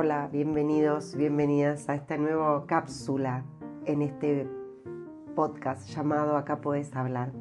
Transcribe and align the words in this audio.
Hola, 0.00 0.28
bienvenidos, 0.30 1.16
bienvenidas 1.16 1.88
a 1.88 1.96
esta 1.96 2.16
nueva 2.16 2.64
cápsula 2.66 3.42
en 3.84 4.02
este 4.02 4.46
podcast 5.34 5.88
llamado 5.88 6.36
Acá 6.36 6.60
puedes 6.60 6.94
hablar. 6.94 7.32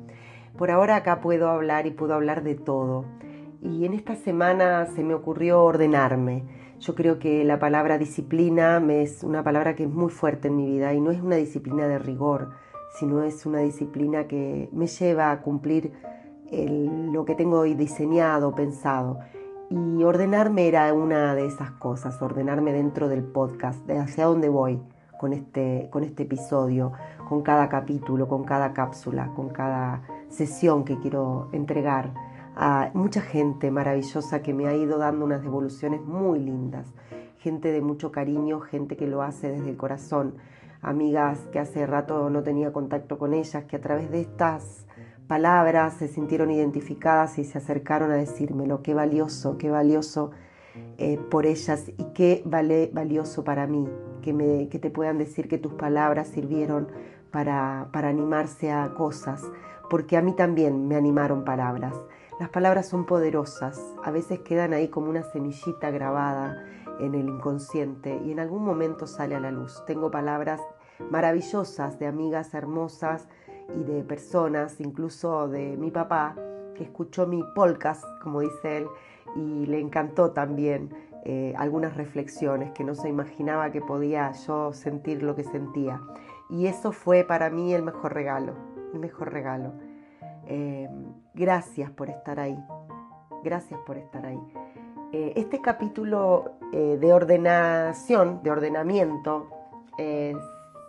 Por 0.58 0.72
ahora 0.72 0.96
acá 0.96 1.22
puedo 1.22 1.50
hablar 1.50 1.86
y 1.86 1.92
puedo 1.92 2.16
hablar 2.16 2.42
de 2.42 2.56
todo. 2.56 3.06
Y 3.62 3.86
en 3.86 3.94
esta 3.94 4.16
semana 4.16 4.88
se 4.88 5.04
me 5.04 5.14
ocurrió 5.14 5.64
ordenarme. 5.64 6.46
Yo 6.80 6.96
creo 6.96 7.20
que 7.20 7.44
la 7.44 7.60
palabra 7.60 8.00
disciplina 8.00 8.84
es 8.90 9.24
una 9.24 9.44
palabra 9.44 9.76
que 9.76 9.84
es 9.84 9.92
muy 9.92 10.10
fuerte 10.10 10.48
en 10.48 10.56
mi 10.56 10.66
vida 10.66 10.96
y 10.96 11.00
no 11.00 11.12
es 11.12 11.22
una 11.22 11.36
disciplina 11.36 11.88
de 11.88 12.00
rigor, 12.00 12.54
sino 12.98 13.22
es 13.22 13.46
una 13.46 13.60
disciplina 13.60 14.26
que 14.26 14.68
me 14.72 14.88
lleva 14.88 15.30
a 15.32 15.42
cumplir 15.44 15.94
lo 16.52 17.24
que 17.24 17.36
tengo 17.36 17.60
hoy 17.60 17.76
diseñado, 17.76 18.56
pensado. 18.56 19.20
Y 19.70 20.04
ordenarme 20.04 20.68
era 20.68 20.94
una 20.94 21.36
de 21.36 21.46
esas 21.46 21.72
cosas, 21.72 22.22
ordenarme 22.22 22.72
dentro 22.72 23.10
del 23.10 23.24
podcast, 23.24 23.86
de 23.86 23.98
hacia 23.98 24.26
dónde 24.26 24.48
voy 24.48 24.80
con 25.20 25.34
este, 25.34 25.90
con 25.92 26.04
este 26.04 26.24
episodio, 26.24 26.94
con 27.28 27.42
cada 27.42 27.68
capítulo, 27.68 28.30
con 28.30 28.46
cada 28.46 28.72
cápsula, 28.72 29.34
con 29.36 29.50
cada 29.50 30.04
sesión 30.30 30.86
que 30.86 30.98
quiero 31.00 31.50
entregar 31.52 32.14
a 32.56 32.92
mucha 32.94 33.22
gente 33.22 33.70
maravillosa 33.70 34.42
que 34.42 34.54
me 34.54 34.68
ha 34.68 34.74
ido 34.74 34.98
dando 34.98 35.26
unas 35.26 35.44
devoluciones 35.44 36.02
muy 36.02 36.40
lindas, 36.40 36.88
gente 37.38 37.72
de 37.72 37.82
mucho 37.82 38.12
cariño, 38.12 38.62
gente 38.62 38.96
que 38.96 39.06
lo 39.06 39.22
hace 39.22 39.52
desde 39.52 39.70
el 39.70 39.78
corazón, 39.78 40.36
amigas 40.82 41.40
que 41.52 41.60
hace 41.60 41.86
rato 41.86 42.30
no 42.30 42.42
tenía 42.42 42.72
contacto 42.72 43.18
con 43.20 43.34
ellas, 43.34 43.66
que 43.66 43.76
a 43.76 43.82
través 43.82 44.10
de 44.10 44.22
estas 44.22 44.87
palabras 45.28 45.96
se 45.96 46.08
sintieron 46.08 46.52
identificadas 46.52 47.38
y 47.38 47.44
se 47.44 47.58
acercaron 47.58 48.12
a 48.12 48.16
decírmelo, 48.16 48.82
qué 48.82 48.94
valioso, 48.94 49.58
qué 49.58 49.70
valioso 49.70 50.32
eh, 50.98 51.20
por 51.30 51.46
ellas 51.46 51.90
y 51.98 52.04
qué 52.14 52.42
vale, 52.46 52.90
valioso 52.94 53.44
para 53.44 53.68
mí, 53.68 53.88
que, 54.22 54.34
me, 54.34 54.70
que 54.70 54.80
te 54.80 54.90
puedan 54.90 55.18
decir 55.18 55.48
que 55.48 55.58
tus 55.58 55.74
palabras 55.74 56.28
sirvieron 56.28 56.88
para, 57.32 57.90
para 57.92 58.10
animarse 58.10 58.72
a 58.72 58.94
cosas, 58.94 59.44
porque 59.90 60.18
a 60.18 60.22
mí 60.22 60.34
también 60.34 60.88
me 60.88 60.96
animaron 60.96 61.44
palabras. 61.44 61.96
Las 62.40 62.50
palabras 62.50 62.88
son 62.88 63.06
poderosas, 63.06 63.82
a 64.04 64.12
veces 64.12 64.40
quedan 64.40 64.74
ahí 64.74 64.90
como 64.90 65.10
una 65.10 65.24
semillita 65.24 65.90
grabada 65.92 66.64
en 67.00 67.16
el 67.16 67.28
inconsciente 67.28 68.20
y 68.26 68.32
en 68.32 68.40
algún 68.40 68.64
momento 68.64 69.08
sale 69.08 69.36
a 69.36 69.40
la 69.40 69.52
luz. 69.52 69.84
Tengo 69.86 70.12
palabras 70.12 70.62
maravillosas 71.12 72.00
de 72.00 72.08
amigas 72.08 72.54
hermosas 72.54 73.28
y 73.76 73.84
de 73.84 74.04
personas, 74.04 74.80
incluso 74.80 75.48
de 75.48 75.78
mi 75.78 75.92
papá, 75.92 76.36
que 76.76 76.84
escuchó 76.84 77.28
mi 77.28 77.44
podcast, 77.56 78.04
como 78.22 78.42
dice 78.42 78.78
él, 78.78 78.88
y 79.36 79.66
le 79.66 79.80
encantó 79.80 80.32
también 80.32 80.90
eh, 81.26 81.54
algunas 81.58 81.98
reflexiones 81.98 82.72
que 82.72 82.84
no 82.84 82.96
se 82.96 83.10
imaginaba 83.10 83.72
que 83.72 83.82
podía 83.82 84.32
yo 84.32 84.72
sentir 84.72 85.24
lo 85.24 85.36
que 85.36 85.44
sentía. 85.44 86.02
Y 86.50 86.68
eso 86.68 86.92
fue 86.92 87.26
para 87.26 87.50
mí 87.50 87.74
el 87.74 87.84
mejor 87.84 88.14
regalo, 88.14 88.54
el 88.94 89.00
mejor 89.00 89.34
regalo. 89.34 89.74
Eh, 90.46 90.88
gracias 91.34 91.92
por 91.92 92.10
estar 92.10 92.40
ahí, 92.40 92.58
gracias 93.44 93.80
por 93.86 93.98
estar 93.98 94.26
ahí. 94.26 94.40
Eh, 95.12 95.34
este 95.36 95.62
capítulo 95.62 96.54
de 96.72 97.14
ordenación, 97.14 98.42
de 98.44 98.52
ordenamiento, 98.52 99.48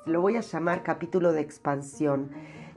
lo 0.06 0.20
voy 0.20 0.36
a 0.36 0.40
llamar 0.40 0.82
capítulo 0.82 1.32
de 1.32 1.40
expansión. 1.40 2.30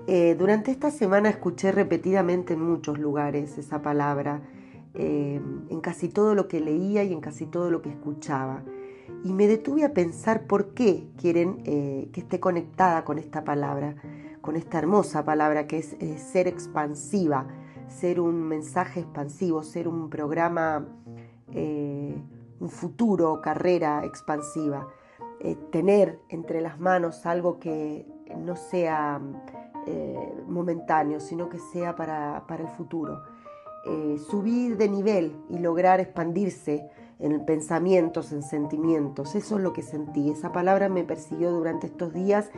Eh, 0.07 0.35
durante 0.37 0.71
esta 0.71 0.89
semana 0.89 1.29
escuché 1.29 1.71
repetidamente 1.71 2.53
en 2.53 2.61
muchos 2.61 2.97
lugares 2.97 3.57
esa 3.57 3.81
palabra, 3.81 4.41
eh, 4.95 5.39
en 5.69 5.81
casi 5.81 6.09
todo 6.09 6.33
lo 6.33 6.47
que 6.47 6.59
leía 6.59 7.03
y 7.03 7.13
en 7.13 7.21
casi 7.21 7.45
todo 7.45 7.69
lo 7.69 7.81
que 7.81 7.89
escuchaba. 7.89 8.63
Y 9.23 9.33
me 9.33 9.47
detuve 9.47 9.85
a 9.85 9.93
pensar 9.93 10.47
por 10.47 10.73
qué 10.73 11.07
quieren 11.17 11.61
eh, 11.65 12.09
que 12.11 12.21
esté 12.21 12.39
conectada 12.39 13.05
con 13.05 13.19
esta 13.19 13.43
palabra, 13.43 13.95
con 14.41 14.55
esta 14.55 14.79
hermosa 14.79 15.23
palabra 15.23 15.67
que 15.67 15.77
es 15.77 15.95
ser 16.17 16.47
expansiva, 16.47 17.45
ser 17.87 18.19
un 18.19 18.41
mensaje 18.41 19.01
expansivo, 19.01 19.61
ser 19.61 19.87
un 19.87 20.09
programa, 20.09 20.87
un 21.47 22.69
futuro, 22.69 23.41
carrera 23.41 24.03
expansiva. 24.03 24.87
tener 25.71 26.19
entre 26.29 26.61
las 26.61 26.79
manos 26.79 27.25
algo 27.25 27.59
que 27.59 28.05
no 28.37 28.55
sea 28.55 29.19
eh, 29.87 30.43
momentáneo, 30.47 31.19
sino 31.19 31.49
que 31.49 31.59
sea 31.59 31.95
para, 31.95 32.43
el 32.59 32.67
futuro. 32.67 33.23
Eh, 33.85 34.17
subir 34.29 34.77
de 34.77 34.89
nivel 34.89 35.35
y 35.49 35.57
lograr 35.57 35.99
expandirse 35.99 36.87
en 37.19 37.45
pensamientos, 37.45 38.31
en 38.31 38.43
sentimientos. 38.43 39.35
Eso 39.35 39.57
es 39.57 39.63
lo 39.63 39.73
que 39.73 39.81
sentí. 39.81 40.29
Esa 40.29 40.51
palabra 40.51 40.89
me 40.89 41.03
persiguió 41.03 41.51
durante 41.51 41.87
estos 41.87 42.13
días 42.13 42.49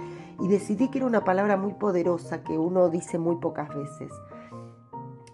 y 0.42 0.48
decidí 0.48 0.90
que 0.90 1.00
era 1.00 1.08
una 1.08 1.24
palabra 1.24 1.58
muy 1.58 1.74
poderosa 1.74 2.44
que 2.44 2.58
uno 2.58 2.90
dice 2.90 3.20
muy 3.20 3.38
pocas 3.38 3.70
veces. 3.76 4.12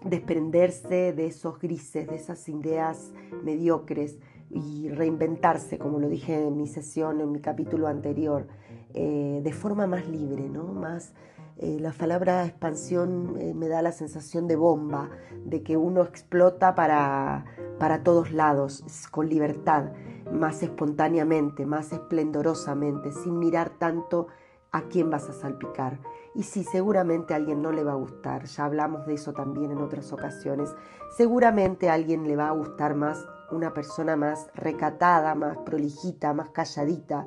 Desprenderse 0.04 1.12
de 1.12 1.26
esos 1.26 1.58
grises, 1.60 2.08
de 2.08 2.16
esas 2.16 2.48
ideas 2.48 3.12
mediocres 3.42 4.18
y 4.50 4.88
reinventarse, 4.88 5.78
como 5.78 6.00
lo 6.00 6.08
dije 6.08 6.46
en 6.46 6.56
mi 6.56 6.66
sesión, 6.66 7.20
en 7.20 7.30
mi 7.30 7.40
capítulo 7.40 7.86
anterior, 7.86 8.48
eh, 8.94 9.40
de 9.44 9.52
forma 9.52 9.86
más 9.86 10.08
libre, 10.08 10.48
¿no? 10.48 10.64
más 10.64 11.14
eh, 11.62 11.76
la 11.78 11.92
palabra 11.92 12.46
expansión 12.46 13.36
eh, 13.38 13.52
me 13.52 13.68
da 13.68 13.82
la 13.82 13.92
sensación 13.92 14.48
de 14.48 14.56
bomba, 14.56 15.10
de 15.44 15.62
que 15.62 15.76
uno 15.76 16.02
explota 16.02 16.74
para, 16.74 17.44
para 17.78 18.02
todos 18.02 18.32
lados, 18.32 18.82
con 19.10 19.28
libertad, 19.28 19.92
más 20.32 20.62
espontáneamente, 20.62 21.66
más 21.66 21.92
esplendorosamente, 21.92 23.12
sin 23.12 23.38
mirar 23.38 23.68
tanto 23.78 24.28
a 24.72 24.84
quién 24.84 25.10
vas 25.10 25.28
a 25.28 25.34
salpicar. 25.34 26.00
Y 26.34 26.44
sí, 26.44 26.64
seguramente 26.64 27.34
a 27.34 27.36
alguien 27.36 27.60
no 27.60 27.72
le 27.72 27.84
va 27.84 27.92
a 27.92 27.96
gustar, 27.96 28.46
ya 28.46 28.64
hablamos 28.64 29.04
de 29.04 29.14
eso 29.14 29.34
también 29.34 29.70
en 29.70 29.82
otras 29.82 30.14
ocasiones, 30.14 30.74
seguramente 31.14 31.90
a 31.90 31.94
alguien 31.94 32.26
le 32.26 32.36
va 32.36 32.48
a 32.48 32.52
gustar 32.52 32.94
más 32.94 33.28
una 33.50 33.74
persona 33.74 34.16
más 34.16 34.48
recatada, 34.54 35.34
más 35.34 35.58
prolijita, 35.58 36.32
más 36.32 36.48
calladita, 36.48 37.26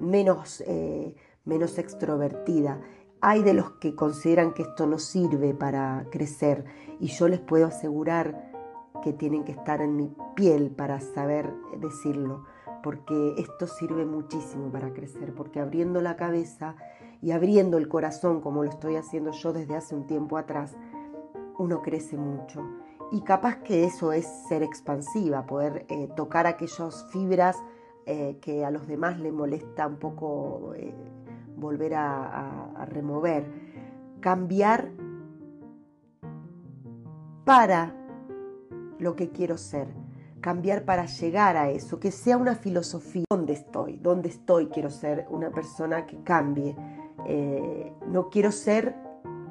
menos, 0.00 0.62
eh, 0.66 1.14
menos 1.44 1.76
extrovertida. 1.76 2.80
Hay 3.26 3.42
de 3.42 3.54
los 3.54 3.70
que 3.80 3.94
consideran 3.94 4.52
que 4.52 4.60
esto 4.60 4.86
no 4.86 4.98
sirve 4.98 5.54
para 5.54 6.04
crecer 6.10 6.66
y 7.00 7.06
yo 7.06 7.26
les 7.26 7.40
puedo 7.40 7.68
asegurar 7.68 8.52
que 9.02 9.14
tienen 9.14 9.44
que 9.44 9.52
estar 9.52 9.80
en 9.80 9.96
mi 9.96 10.14
piel 10.36 10.70
para 10.70 11.00
saber 11.00 11.50
decirlo, 11.80 12.44
porque 12.82 13.34
esto 13.38 13.66
sirve 13.66 14.04
muchísimo 14.04 14.70
para 14.70 14.92
crecer, 14.92 15.32
porque 15.32 15.58
abriendo 15.58 16.02
la 16.02 16.16
cabeza 16.16 16.76
y 17.22 17.30
abriendo 17.30 17.78
el 17.78 17.88
corazón, 17.88 18.42
como 18.42 18.62
lo 18.62 18.68
estoy 18.68 18.96
haciendo 18.96 19.30
yo 19.30 19.54
desde 19.54 19.74
hace 19.74 19.94
un 19.94 20.06
tiempo 20.06 20.36
atrás, 20.36 20.76
uno 21.56 21.80
crece 21.80 22.18
mucho. 22.18 22.62
Y 23.10 23.22
capaz 23.22 23.62
que 23.62 23.84
eso 23.84 24.12
es 24.12 24.26
ser 24.26 24.62
expansiva, 24.62 25.46
poder 25.46 25.86
eh, 25.88 26.10
tocar 26.14 26.46
aquellas 26.46 27.06
fibras 27.10 27.56
eh, 28.04 28.36
que 28.42 28.66
a 28.66 28.70
los 28.70 28.86
demás 28.86 29.18
le 29.18 29.32
molesta 29.32 29.86
un 29.86 29.96
poco. 29.96 30.74
Eh, 30.76 30.94
volver 31.56 31.94
a, 31.94 32.86
remover, 32.88 33.44
cambiar 34.20 34.90
para 37.44 37.94
lo 38.98 39.16
que 39.16 39.30
quiero 39.30 39.58
ser, 39.58 39.88
cambiar 40.40 40.84
para 40.84 41.06
llegar 41.06 41.56
a 41.56 41.70
eso, 41.70 42.00
que 42.00 42.10
sea 42.10 42.36
una 42.36 42.54
filosofía. 42.54 43.24
¿Dónde 43.30 43.52
estoy? 43.52 43.98
¿Dónde 43.98 44.28
estoy? 44.28 44.68
Quiero 44.68 44.90
ser 44.90 45.26
una 45.30 45.50
persona 45.50 46.06
que 46.06 46.22
cambie. 46.22 46.76
Eh, 47.26 47.92
no 48.08 48.28
quiero 48.28 48.50
ser 48.52 48.94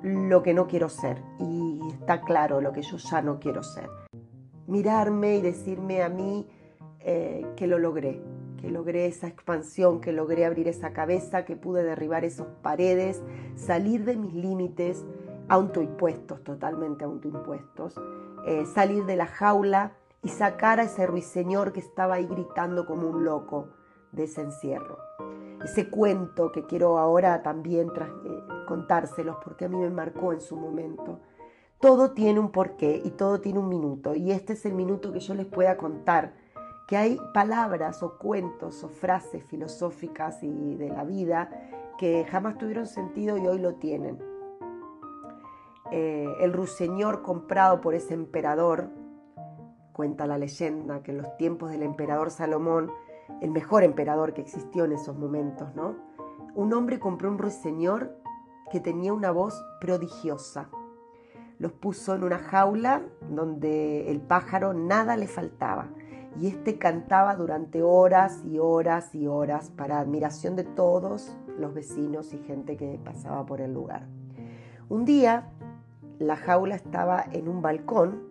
lo 0.02 0.44
que 0.44 0.54
no 0.54 0.68
quiero 0.68 0.90
ser. 0.90 1.22
Y 1.40 1.80
está 1.92 2.22
claro 2.22 2.62
lo 2.62 2.72
que 2.74 2.82
yo 2.82 2.98
ya 2.98 3.22
no 3.22 3.40
quiero 3.40 3.64
ser. 3.64 3.90
Mirarme 4.68 5.38
y 5.38 5.42
decirme 5.42 6.04
a 6.04 6.10
mí 6.10 6.48
eh, 7.06 7.46
que 7.58 7.68
lo 7.68 7.80
logré, 7.80 8.22
que 8.64 8.72
logré 8.72 9.08
esa 9.08 9.28
expansión, 9.28 10.00
que 10.00 10.14
logré 10.14 10.46
abrir 10.46 10.70
esa 10.70 10.94
cabeza, 10.94 11.44
que 11.44 11.58
pude 11.58 11.84
derribar 11.84 12.24
esas 12.24 12.48
paredes, 12.62 13.22
salir 13.56 14.06
de 14.06 14.16
mis 14.16 14.34
límites 14.34 15.04
autoimpuestos, 15.50 16.42
totalmente 16.46 17.04
autoimpuestos, 17.04 18.00
eh, 18.48 18.66
salir 18.66 19.04
de 19.04 19.18
la 19.18 19.26
jaula 19.26 19.98
y 20.22 20.30
sacar 20.30 20.80
a 20.80 20.84
ese 20.84 21.06
ruiseñor 21.06 21.74
que 21.74 21.82
estaba 21.82 22.14
ahí 22.14 22.26
gritando 22.26 22.86
como 22.86 23.10
un 23.10 23.26
loco 23.26 23.68
de 24.14 24.24
ese 24.24 24.40
encierro. 24.40 24.98
Ese 25.62 25.90
cuento 25.90 26.54
que 26.54 26.66
quiero 26.66 26.98
ahora 26.98 27.44
también 27.44 27.90
eh, 27.90 28.44
contárselos 28.66 29.36
porque 29.44 29.66
a 29.66 29.68
mí 29.68 29.76
me 29.76 29.90
marcó 29.90 30.32
en 30.32 30.40
su 30.40 30.56
momento. 30.56 31.20
Todo 31.82 32.12
tiene 32.12 32.40
un 32.40 32.50
porqué 32.50 33.02
y 33.04 33.10
todo 33.10 33.42
tiene 33.42 33.60
un 33.60 33.68
minuto 33.68 34.16
y 34.16 34.32
este 34.32 34.54
es 34.54 34.66
el 34.66 34.74
minuto 34.74 35.12
que 35.12 35.20
yo 35.20 35.34
les 35.34 35.48
pueda 35.48 35.76
contar 35.76 36.42
que 36.88 36.98
hay 36.98 37.18
palabras 37.34 38.04
o 38.04 38.18
cuentos 38.18 38.84
o 38.84 38.90
frases 38.90 39.44
filosóficas 39.46 40.44
y 40.44 40.76
de 40.76 40.90
la 40.90 41.04
vida 41.04 41.50
que 41.98 42.26
jamás 42.26 42.58
tuvieron 42.58 42.88
sentido 42.88 43.38
y 43.38 43.48
hoy 43.48 43.60
lo 43.60 43.76
tienen. 43.76 44.20
Eh, 45.92 46.28
el 46.40 46.54
ruiseñor 46.54 47.22
comprado 47.22 47.80
por 47.80 47.94
ese 47.94 48.14
emperador, 48.14 48.90
cuenta 49.94 50.26
la 50.26 50.38
leyenda 50.38 51.04
que 51.04 51.12
en 51.12 51.20
los 51.20 51.38
tiempos 51.38 51.70
del 51.72 51.84
emperador 51.84 52.32
Salomón 52.32 52.92
el 53.42 53.52
mejor 53.52 53.84
emperador 53.84 54.34
que 54.34 54.42
existió 54.42 54.86
en 54.86 54.94
esos 54.94 55.16
momentos, 55.18 55.74
¿no? 55.76 55.96
Un 56.56 56.74
hombre 56.74 57.00
compró 57.00 57.30
un 57.30 57.38
ruiseñor 57.38 58.16
que 58.72 58.80
tenía 58.80 59.14
una 59.14 59.32
voz 59.32 59.64
prodigiosa. 59.80 60.70
Los 61.60 61.72
puso 61.72 62.16
en 62.16 62.24
una 62.24 62.40
jaula 62.40 63.04
donde 63.30 64.10
el 64.10 64.22
pájaro 64.22 64.74
nada 64.74 65.16
le 65.16 65.28
faltaba 65.28 65.90
y 66.40 66.48
este 66.48 66.78
cantaba 66.78 67.36
durante 67.36 67.84
horas 67.84 68.44
y 68.46 68.60
horas 68.60 69.14
y 69.14 69.28
horas 69.28 69.70
para 69.70 70.00
admiración 70.00 70.56
de 70.56 70.64
todos 70.64 71.36
los 71.60 71.74
vecinos 71.74 72.34
y 72.34 72.40
gente 72.40 72.78
que 72.78 73.00
pasaba 73.04 73.46
por 73.46 73.62
el 73.62 73.74
lugar. 73.74 74.08
Un 74.90 75.06
día 75.06 75.50
la 76.20 76.36
jaula 76.36 76.76
estaba 76.76 77.24
en 77.32 77.48
un 77.48 77.62
balcón 77.62 78.24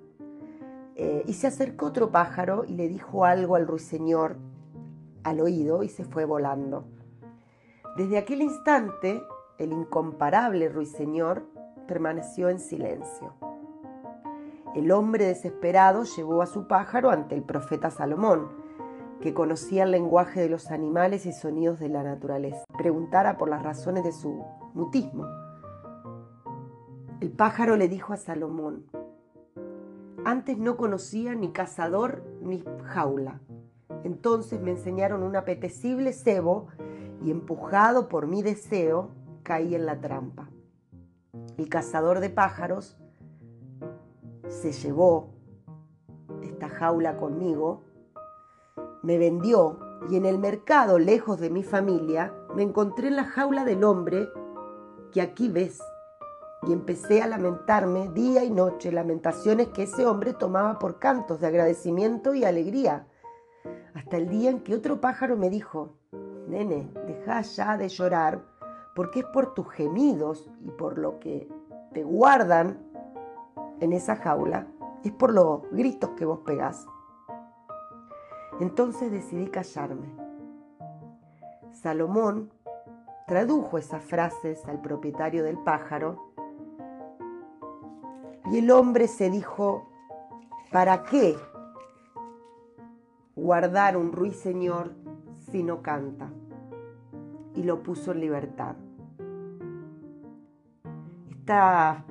eh, 0.96 1.24
y 1.26 1.34
se 1.34 1.46
acercó 1.46 1.86
otro 1.86 2.10
pájaro 2.10 2.64
y 2.66 2.74
le 2.74 2.88
dijo 2.88 3.24
algo 3.24 3.56
al 3.56 3.66
ruiseñor 3.66 4.36
al 5.24 5.40
oído 5.40 5.82
y 5.82 5.88
se 5.88 6.04
fue 6.04 6.24
volando. 6.24 6.84
Desde 7.96 8.18
aquel 8.18 8.42
instante, 8.42 9.22
el 9.58 9.72
incomparable 9.72 10.68
ruiseñor 10.68 11.44
permaneció 11.86 12.48
en 12.48 12.58
silencio. 12.58 13.34
El 14.74 14.90
hombre 14.90 15.26
desesperado 15.26 16.04
llevó 16.04 16.40
a 16.40 16.46
su 16.46 16.66
pájaro 16.66 17.10
ante 17.10 17.34
el 17.34 17.42
profeta 17.42 17.90
Salomón, 17.90 18.48
que 19.20 19.34
conocía 19.34 19.84
el 19.84 19.90
lenguaje 19.90 20.40
de 20.40 20.48
los 20.48 20.70
animales 20.70 21.26
y 21.26 21.32
sonidos 21.32 21.78
de 21.78 21.90
la 21.90 22.02
naturaleza. 22.02 22.64
Preguntara 22.78 23.36
por 23.36 23.50
las 23.50 23.62
razones 23.62 24.02
de 24.02 24.12
su 24.12 24.42
mutismo. 24.72 25.26
El 27.20 27.30
pájaro 27.32 27.76
le 27.76 27.88
dijo 27.88 28.14
a 28.14 28.16
Salomón, 28.16 28.86
antes 30.24 30.56
no 30.56 30.76
conocía 30.76 31.34
ni 31.34 31.52
cazador 31.52 32.24
ni 32.40 32.64
jaula. 32.84 33.40
Entonces 34.04 34.60
me 34.60 34.70
enseñaron 34.70 35.22
un 35.22 35.36
apetecible 35.36 36.12
cebo 36.12 36.68
y 37.22 37.30
empujado 37.30 38.08
por 38.08 38.26
mi 38.26 38.42
deseo 38.42 39.10
caí 39.42 39.74
en 39.74 39.84
la 39.84 40.00
trampa. 40.00 40.48
El 41.58 41.68
cazador 41.68 42.20
de 42.20 42.30
pájaros 42.30 42.98
se 44.52 44.72
llevó 44.72 45.30
esta 46.42 46.68
jaula 46.68 47.16
conmigo, 47.16 47.82
me 49.02 49.18
vendió 49.18 49.78
y 50.10 50.16
en 50.16 50.26
el 50.26 50.38
mercado, 50.38 50.98
lejos 50.98 51.40
de 51.40 51.50
mi 51.50 51.62
familia, 51.62 52.34
me 52.54 52.62
encontré 52.62 53.08
en 53.08 53.16
la 53.16 53.24
jaula 53.24 53.64
del 53.64 53.82
hombre 53.82 54.28
que 55.10 55.22
aquí 55.22 55.48
ves. 55.48 55.80
Y 56.64 56.72
empecé 56.72 57.22
a 57.22 57.26
lamentarme 57.26 58.08
día 58.10 58.44
y 58.44 58.50
noche, 58.50 58.92
lamentaciones 58.92 59.68
que 59.68 59.84
ese 59.84 60.06
hombre 60.06 60.32
tomaba 60.32 60.78
por 60.78 60.98
cantos 60.98 61.40
de 61.40 61.48
agradecimiento 61.48 62.34
y 62.34 62.44
alegría, 62.44 63.06
hasta 63.94 64.16
el 64.16 64.28
día 64.28 64.50
en 64.50 64.60
que 64.60 64.74
otro 64.74 65.00
pájaro 65.00 65.36
me 65.36 65.50
dijo, 65.50 65.96
nene, 66.46 66.88
deja 67.06 67.40
ya 67.42 67.76
de 67.76 67.88
llorar, 67.88 68.42
porque 68.94 69.20
es 69.20 69.26
por 69.26 69.54
tus 69.54 69.68
gemidos 69.70 70.50
y 70.64 70.70
por 70.70 70.98
lo 70.98 71.18
que 71.18 71.48
te 71.92 72.04
guardan 72.04 72.91
en 73.82 73.92
esa 73.92 74.14
jaula, 74.14 74.68
es 75.02 75.10
por 75.10 75.32
los 75.32 75.68
gritos 75.72 76.10
que 76.10 76.24
vos 76.24 76.38
pegás. 76.46 76.86
Entonces 78.60 79.10
decidí 79.10 79.48
callarme. 79.48 80.06
Salomón 81.72 82.52
tradujo 83.26 83.78
esas 83.78 84.04
frases 84.04 84.64
al 84.68 84.80
propietario 84.80 85.42
del 85.42 85.58
pájaro 85.58 86.32
y 88.52 88.58
el 88.58 88.70
hombre 88.70 89.08
se 89.08 89.30
dijo, 89.30 89.90
¿para 90.70 91.02
qué 91.02 91.36
guardar 93.34 93.96
un 93.96 94.12
ruiseñor 94.12 94.94
si 95.50 95.64
no 95.64 95.82
canta? 95.82 96.30
Y 97.56 97.64
lo 97.64 97.82
puso 97.82 98.12
en 98.12 98.20
libertad. 98.20 98.76
Esta 101.30 102.04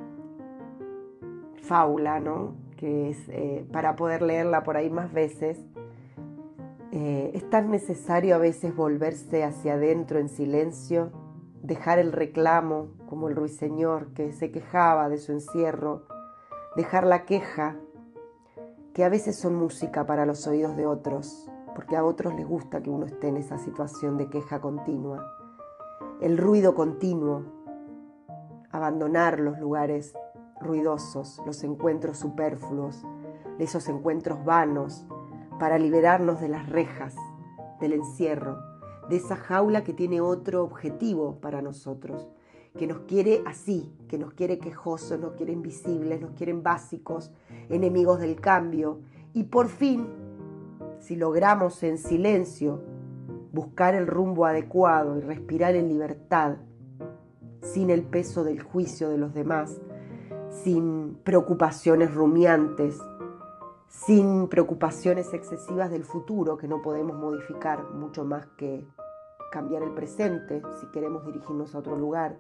fábula, 1.62 2.20
¿no? 2.20 2.56
que 2.82 3.12
es 3.12 3.30
eh, 3.30 3.64
para 3.72 3.96
poder 3.96 4.24
leerla 4.24 4.64
por 4.64 4.76
ahí 4.76 4.90
más 4.90 5.14
veces, 5.14 5.60
eh, 6.92 7.32
es 7.36 7.48
tan 7.52 7.70
necesario 7.70 8.34
a 8.34 8.40
veces 8.40 8.76
volverse 8.76 9.44
hacia 9.44 9.76
adentro 9.76 10.18
en 10.18 10.30
silencio, 10.30 11.12
dejar 11.62 12.00
el 12.00 12.12
reclamo 12.12 12.88
como 13.08 13.30
el 13.30 13.36
ruiseñor 13.36 14.14
que 14.14 14.34
se 14.34 14.52
quejaba 14.52 15.10
de 15.10 15.20
su 15.20 15.32
encierro, 15.32 16.08
dejar 16.76 17.06
la 17.06 17.26
queja, 17.26 17.76
que 18.96 19.04
a 19.04 19.10
veces 19.10 19.38
son 19.38 19.56
música 19.56 20.08
para 20.08 20.26
los 20.26 20.48
oídos 20.48 20.76
de 20.76 20.88
otros, 20.88 21.48
porque 21.76 21.96
a 21.96 22.04
otros 22.04 22.34
les 22.34 22.48
gusta 22.48 22.82
que 22.82 22.90
uno 22.90 23.06
esté 23.06 23.28
en 23.28 23.38
esa 23.38 23.60
situación 23.60 24.18
de 24.18 24.28
queja 24.28 24.60
continua. 24.60 25.24
El 26.20 26.40
ruido 26.40 26.74
continuo, 26.74 27.44
abandonar 28.72 29.40
los 29.40 29.60
lugares 29.60 30.16
ruidosos, 30.62 31.42
los 31.46 31.64
encuentros 31.64 32.18
superfluos, 32.18 33.06
esos 33.60 33.88
encuentros 33.88 34.44
vanos, 34.44 35.06
para 35.60 35.78
liberarnos 35.78 36.42
de 36.42 36.50
las 36.50 36.68
rejas, 36.70 37.16
del 37.80 37.94
encierro, 37.94 38.58
de 39.10 39.18
esa 39.18 39.36
jaula 39.36 39.84
que 39.84 39.94
tiene 39.94 40.22
otro 40.22 40.64
objetivo 40.64 41.36
para 41.42 41.62
nosotros, 41.62 42.28
que 42.78 42.88
nos 42.88 43.00
quiere 43.02 43.44
así, 43.46 43.94
que 44.08 44.18
nos 44.18 44.34
quiere 44.34 44.58
quejosos, 44.58 45.20
nos 45.20 45.34
quiere 45.34 45.52
invisibles, 45.52 46.22
nos 46.22 46.32
quieren 46.32 46.64
básicos, 46.64 47.32
enemigos 47.70 48.20
del 48.20 48.40
cambio. 48.40 49.02
Y 49.34 49.44
por 49.44 49.68
fin, 49.68 50.08
si 51.00 51.16
logramos 51.16 51.84
en 51.84 51.98
silencio 51.98 52.82
buscar 53.52 53.96
el 53.96 54.08
rumbo 54.08 54.46
adecuado 54.46 55.18
y 55.18 55.22
respirar 55.22 55.76
en 55.76 55.90
libertad, 55.90 56.58
sin 57.62 57.90
el 57.90 58.04
peso 58.04 58.44
del 58.44 58.62
juicio 58.62 59.10
de 59.10 59.18
los 59.18 59.34
demás, 59.34 59.82
sin 60.52 61.16
preocupaciones 61.24 62.14
rumiantes, 62.14 63.02
sin 63.88 64.48
preocupaciones 64.48 65.34
excesivas 65.34 65.90
del 65.90 66.04
futuro 66.04 66.58
que 66.58 66.68
no 66.68 66.82
podemos 66.82 67.18
modificar 67.18 67.90
mucho 67.92 68.26
más 68.26 68.46
que 68.58 68.86
cambiar 69.52 69.84
el 69.84 69.94
presente 69.94 70.62
si 70.80 70.88
queremos 70.88 71.26
dirigirnos 71.26 71.76
a 71.76 71.80
otro 71.80 71.98
lugar, 71.98 72.38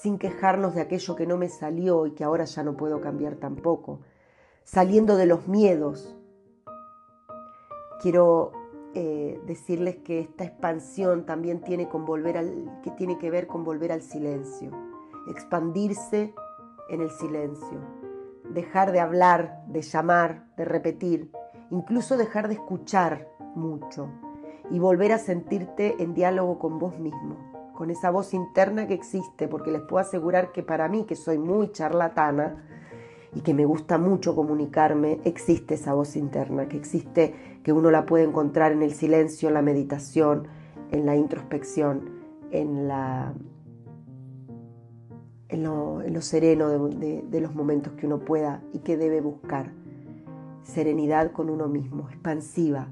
sin 0.00 0.18
quejarnos 0.18 0.74
de 0.74 0.82
aquello 0.82 1.16
que 1.16 1.26
no 1.26 1.36
me 1.36 1.48
salió 1.48 2.06
y 2.06 2.12
que 2.12 2.24
ahora 2.24 2.44
ya 2.44 2.62
no 2.62 2.76
puedo 2.76 3.00
cambiar 3.00 3.36
tampoco, 3.36 4.00
saliendo 4.64 5.16
de 5.16 5.26
los 5.26 5.48
miedos. 5.48 6.16
Quiero 8.00 8.52
eh, 8.94 9.40
decirles 9.46 9.96
que 9.98 10.20
esta 10.20 10.44
expansión 10.44 11.24
también 11.26 11.60
tiene, 11.60 11.88
que 11.88 13.30
ver 13.30 13.46
con 13.46 13.64
volver 13.64 13.92
al 13.92 14.02
silencio, 14.02 14.70
expandirse 15.28 16.34
en 16.88 17.00
el 17.00 17.10
silencio, 17.10 17.78
dejar 18.50 18.92
de 18.92 19.00
hablar, 19.00 19.62
de 19.68 19.82
llamar, 19.82 20.46
de 20.56 20.64
repetir, 20.64 21.30
incluso 21.70 22.16
dejar 22.16 22.48
de 22.48 22.54
escuchar 22.54 23.28
mucho 23.54 24.08
y 24.70 24.78
volver 24.78 25.12
a 25.12 25.18
sentirte 25.18 26.02
en 26.02 26.14
diálogo 26.14 26.58
con 26.58 26.78
vos 26.78 26.98
mismo 26.98 27.50
con 27.80 27.90
esa 27.90 28.10
voz 28.10 28.34
interna 28.34 28.86
que 28.86 28.92
existe, 28.92 29.48
porque 29.48 29.70
les 29.70 29.80
puedo 29.80 30.02
asegurar 30.02 30.52
que 30.52 30.62
para 30.62 30.86
mí, 30.86 31.06
que 31.06 31.16
soy 31.16 31.38
muy 31.38 31.72
charlatana 31.72 32.62
y 33.34 33.40
que 33.40 33.54
me 33.54 33.64
gusta 33.64 33.96
mucho 33.96 34.36
comunicarme, 34.36 35.18
existe 35.24 35.76
esa 35.76 35.94
voz 35.94 36.14
interna, 36.14 36.68
que 36.68 36.76
existe, 36.76 37.60
que 37.64 37.72
uno 37.72 37.90
la 37.90 38.04
puede 38.04 38.24
encontrar 38.24 38.72
en 38.72 38.82
el 38.82 38.92
silencio, 38.92 39.48
en 39.48 39.54
la 39.54 39.62
meditación, 39.62 40.46
en 40.90 41.06
la 41.06 41.16
introspección, 41.16 42.20
en 42.50 42.86
la 42.86 43.32
en 45.50 45.64
lo, 45.64 46.22
sereno 46.22 46.68
de 46.68 47.40
los 47.40 47.54
momentos 47.54 47.92
que 47.94 48.06
uno 48.06 48.20
pueda 48.20 48.62
y 48.72 48.80
que 48.80 48.96
debe 48.96 49.20
buscar. 49.20 49.72
Serenidad 50.62 51.32
con 51.32 51.50
uno 51.50 51.68
mismo, 51.68 52.08
expansiva, 52.08 52.88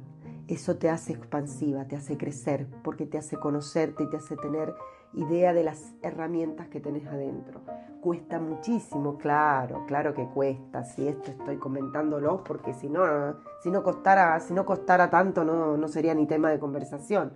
eso 0.48 0.76
te 0.76 0.88
hace 0.88 1.12
expansiva, 1.12 1.84
te 1.84 1.94
hace 1.94 2.16
crecer, 2.16 2.66
porque 2.82 3.04
te 3.04 3.18
hace 3.18 3.36
conocerte 3.36 4.04
y 4.04 4.10
te 4.10 4.16
hace 4.16 4.34
tener 4.34 4.74
idea 5.12 5.52
de 5.52 5.62
las 5.62 5.92
herramientas 6.00 6.68
que 6.68 6.80
tenés 6.80 7.06
adentro. 7.06 7.60
Cuesta 8.00 8.40
muchísimo, 8.40 9.18
claro, 9.18 9.84
claro 9.86 10.14
que 10.14 10.26
cuesta. 10.26 10.84
Si 10.84 11.06
esto 11.06 11.30
estoy 11.32 11.58
comentándolo, 11.58 12.42
porque 12.44 12.72
si 12.72 12.88
no, 12.88 13.36
si 13.62 13.70
no 13.70 13.82
costara, 13.82 14.40
si 14.40 14.54
no 14.54 14.64
costara 14.64 15.10
tanto, 15.10 15.44
no, 15.44 15.76
no 15.76 15.88
sería 15.88 16.14
ni 16.14 16.26
tema 16.26 16.50
de 16.50 16.58
conversación. 16.58 17.34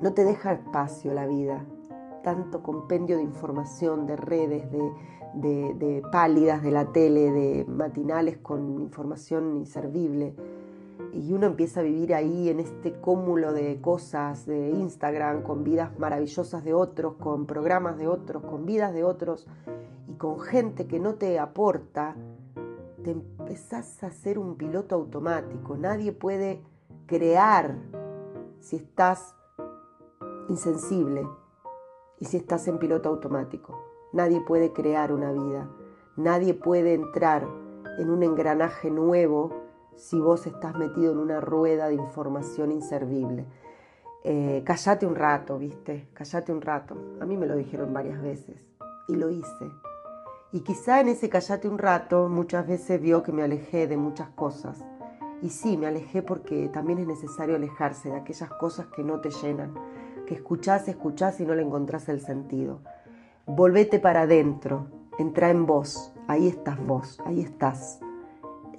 No 0.00 0.14
te 0.14 0.24
deja 0.24 0.52
espacio 0.52 1.12
la 1.12 1.26
vida, 1.26 1.66
tanto 2.24 2.62
compendio 2.62 3.16
de 3.16 3.22
información, 3.22 4.06
de 4.06 4.16
redes, 4.16 4.68
de, 4.72 5.74
de, 5.74 6.02
pálidas 6.10 6.62
de 6.62 6.70
la 6.72 6.86
tele, 6.86 7.30
de 7.30 7.64
matinales 7.66 8.38
con 8.38 8.80
información 8.80 9.58
inservible. 9.58 10.34
Y 11.12 11.32
uno 11.32 11.46
empieza 11.46 11.80
a 11.80 11.82
vivir 11.82 12.14
ahí 12.14 12.48
en 12.48 12.58
este 12.58 12.92
cúmulo 12.94 13.52
de 13.52 13.80
cosas 13.80 14.46
de 14.46 14.70
Instagram, 14.70 15.42
con 15.42 15.62
vidas 15.62 15.96
maravillosas 15.98 16.64
de 16.64 16.72
otros, 16.72 17.14
con 17.14 17.46
programas 17.46 17.98
de 17.98 18.08
otros, 18.08 18.42
con 18.42 18.64
vidas 18.64 18.94
de 18.94 19.04
otros 19.04 19.46
y 20.08 20.14
con 20.14 20.40
gente 20.40 20.86
que 20.86 20.98
no 20.98 21.14
te 21.14 21.38
aporta 21.38 22.16
te 23.04 23.10
empezás 23.10 24.02
a 24.02 24.10
ser 24.10 24.38
un 24.38 24.56
piloto 24.56 24.94
automático. 24.94 25.76
Nadie 25.76 26.12
puede 26.12 26.62
crear 27.06 27.76
si 28.60 28.76
estás 28.76 29.36
insensible 30.48 31.26
y 32.18 32.26
si 32.26 32.36
estás 32.36 32.68
en 32.68 32.78
piloto 32.78 33.08
automático. 33.08 33.78
Nadie 34.12 34.40
puede 34.40 34.72
crear 34.72 35.12
una 35.12 35.32
vida. 35.32 35.68
Nadie 36.16 36.54
puede 36.54 36.94
entrar 36.94 37.46
en 37.98 38.10
un 38.10 38.22
engranaje 38.22 38.90
nuevo 38.90 39.64
si 39.96 40.20
vos 40.20 40.46
estás 40.46 40.76
metido 40.76 41.12
en 41.12 41.18
una 41.18 41.40
rueda 41.40 41.88
de 41.88 41.94
información 41.94 42.72
inservible. 42.72 43.46
Eh, 44.22 44.62
callate 44.64 45.06
un 45.06 45.16
rato, 45.16 45.58
¿viste? 45.58 46.08
Callate 46.14 46.52
un 46.52 46.60
rato. 46.60 46.96
A 47.20 47.26
mí 47.26 47.36
me 47.36 47.46
lo 47.46 47.56
dijeron 47.56 47.92
varias 47.92 48.22
veces 48.22 48.56
y 49.08 49.16
lo 49.16 49.30
hice. 49.30 49.70
Y 50.52 50.60
quizá 50.60 51.00
en 51.00 51.08
ese 51.08 51.28
callate 51.28 51.68
un 51.68 51.78
rato 51.78 52.28
muchas 52.28 52.66
veces 52.66 53.00
vio 53.00 53.22
que 53.22 53.32
me 53.32 53.42
alejé 53.42 53.86
de 53.86 53.96
muchas 53.96 54.28
cosas. 54.30 54.84
Y 55.42 55.50
sí, 55.50 55.76
me 55.76 55.86
alejé 55.86 56.22
porque 56.22 56.68
también 56.68 57.00
es 57.00 57.06
necesario 57.06 57.56
alejarse 57.56 58.10
de 58.10 58.16
aquellas 58.16 58.50
cosas 58.50 58.86
que 58.86 59.02
no 59.02 59.20
te 59.20 59.30
llenan, 59.30 59.74
que 60.26 60.34
escuchás, 60.34 60.88
escuchás 60.88 61.40
y 61.40 61.46
no 61.46 61.54
le 61.54 61.62
encontrás 61.62 62.08
el 62.08 62.20
sentido. 62.20 62.80
Volvete 63.46 63.98
para 63.98 64.22
adentro, 64.22 64.86
entra 65.18 65.50
en 65.50 65.66
vos, 65.66 66.12
ahí 66.28 66.48
estás 66.48 66.84
vos, 66.84 67.20
ahí 67.24 67.40
estás. 67.40 68.00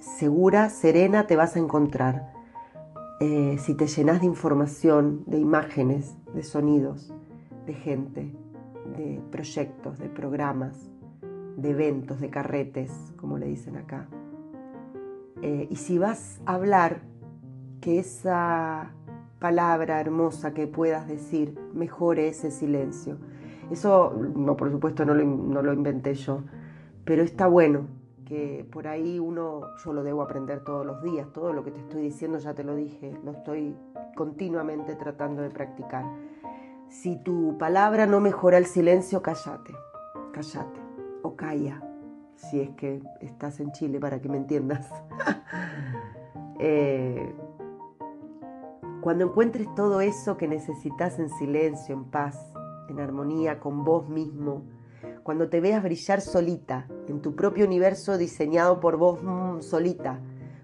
Segura, 0.00 0.68
serena 0.70 1.26
te 1.26 1.36
vas 1.36 1.56
a 1.56 1.58
encontrar. 1.58 2.32
Eh, 3.20 3.56
si 3.58 3.74
te 3.74 3.86
llenas 3.86 4.20
de 4.20 4.26
información, 4.26 5.24
de 5.26 5.38
imágenes, 5.38 6.16
de 6.34 6.42
sonidos, 6.42 7.14
de 7.64 7.74
gente, 7.74 8.34
de 8.96 9.22
proyectos, 9.30 9.98
de 9.98 10.08
programas, 10.08 10.90
de 11.56 11.70
eventos, 11.70 12.20
de 12.20 12.28
carretes, 12.28 12.90
como 13.16 13.38
le 13.38 13.46
dicen 13.46 13.76
acá. 13.76 14.08
Eh, 15.42 15.66
y 15.70 15.76
si 15.76 15.98
vas 15.98 16.40
a 16.44 16.54
hablar, 16.54 17.00
que 17.80 17.98
esa 17.98 18.95
palabra 19.38 20.00
hermosa 20.00 20.54
que 20.54 20.66
puedas 20.66 21.06
decir 21.08 21.58
mejore 21.74 22.28
ese 22.28 22.50
silencio. 22.50 23.18
Eso, 23.70 24.14
no, 24.34 24.56
por 24.56 24.70
supuesto, 24.70 25.04
no 25.04 25.14
lo, 25.14 25.72
inventé 25.72 26.14
yo, 26.14 26.42
pero 27.04 27.22
está 27.22 27.46
bueno 27.46 27.88
que 28.24 28.66
por 28.70 28.88
ahí 28.88 29.18
uno, 29.18 29.62
yo 29.84 29.92
lo 29.92 30.02
debo 30.02 30.22
aprender 30.22 30.64
todos 30.64 30.84
los 30.84 31.02
días, 31.02 31.32
todo 31.32 31.52
lo 31.52 31.64
que 31.64 31.70
te 31.70 31.80
estoy 31.80 32.02
diciendo 32.02 32.38
ya 32.38 32.54
te 32.54 32.64
lo 32.64 32.74
dije, 32.74 33.16
lo 33.24 33.32
estoy 33.32 33.76
continuamente 34.16 34.96
tratando 34.96 35.42
de 35.42 35.50
practicar. 35.50 36.04
Si 36.88 37.16
tu 37.16 37.56
palabra 37.58 38.06
no 38.06 38.20
mejora 38.20 38.58
el 38.58 38.66
silencio, 38.66 39.22
cállate, 39.22 39.74
cállate 40.32 40.80
o 41.22 41.36
calla, 41.36 41.82
si 42.34 42.60
es 42.60 42.70
que 42.70 43.02
estás 43.20 43.60
en 43.60 43.72
Chile 43.72 44.00
para 44.00 44.20
que 44.20 44.28
me 44.28 44.36
entiendas. 44.36 44.88
Eh, 46.58 47.34
cuando 49.06 49.24
encuentres 49.24 49.72
todo 49.76 50.00
eso 50.00 50.36
que 50.36 50.48
necesitas 50.48 51.20
en 51.20 51.30
silencio, 51.30 51.94
en 51.94 52.06
paz, 52.06 52.52
en 52.88 52.98
armonía 52.98 53.60
con 53.60 53.84
vos 53.84 54.08
mismo, 54.08 54.64
cuando 55.22 55.48
te 55.48 55.60
veas 55.60 55.80
brillar 55.84 56.20
solita, 56.20 56.88
en 57.06 57.22
tu 57.22 57.36
propio 57.36 57.66
universo 57.66 58.18
diseñado 58.18 58.80
por 58.80 58.96
vos 58.96 59.20
mm, 59.22 59.60
solita, 59.60 60.18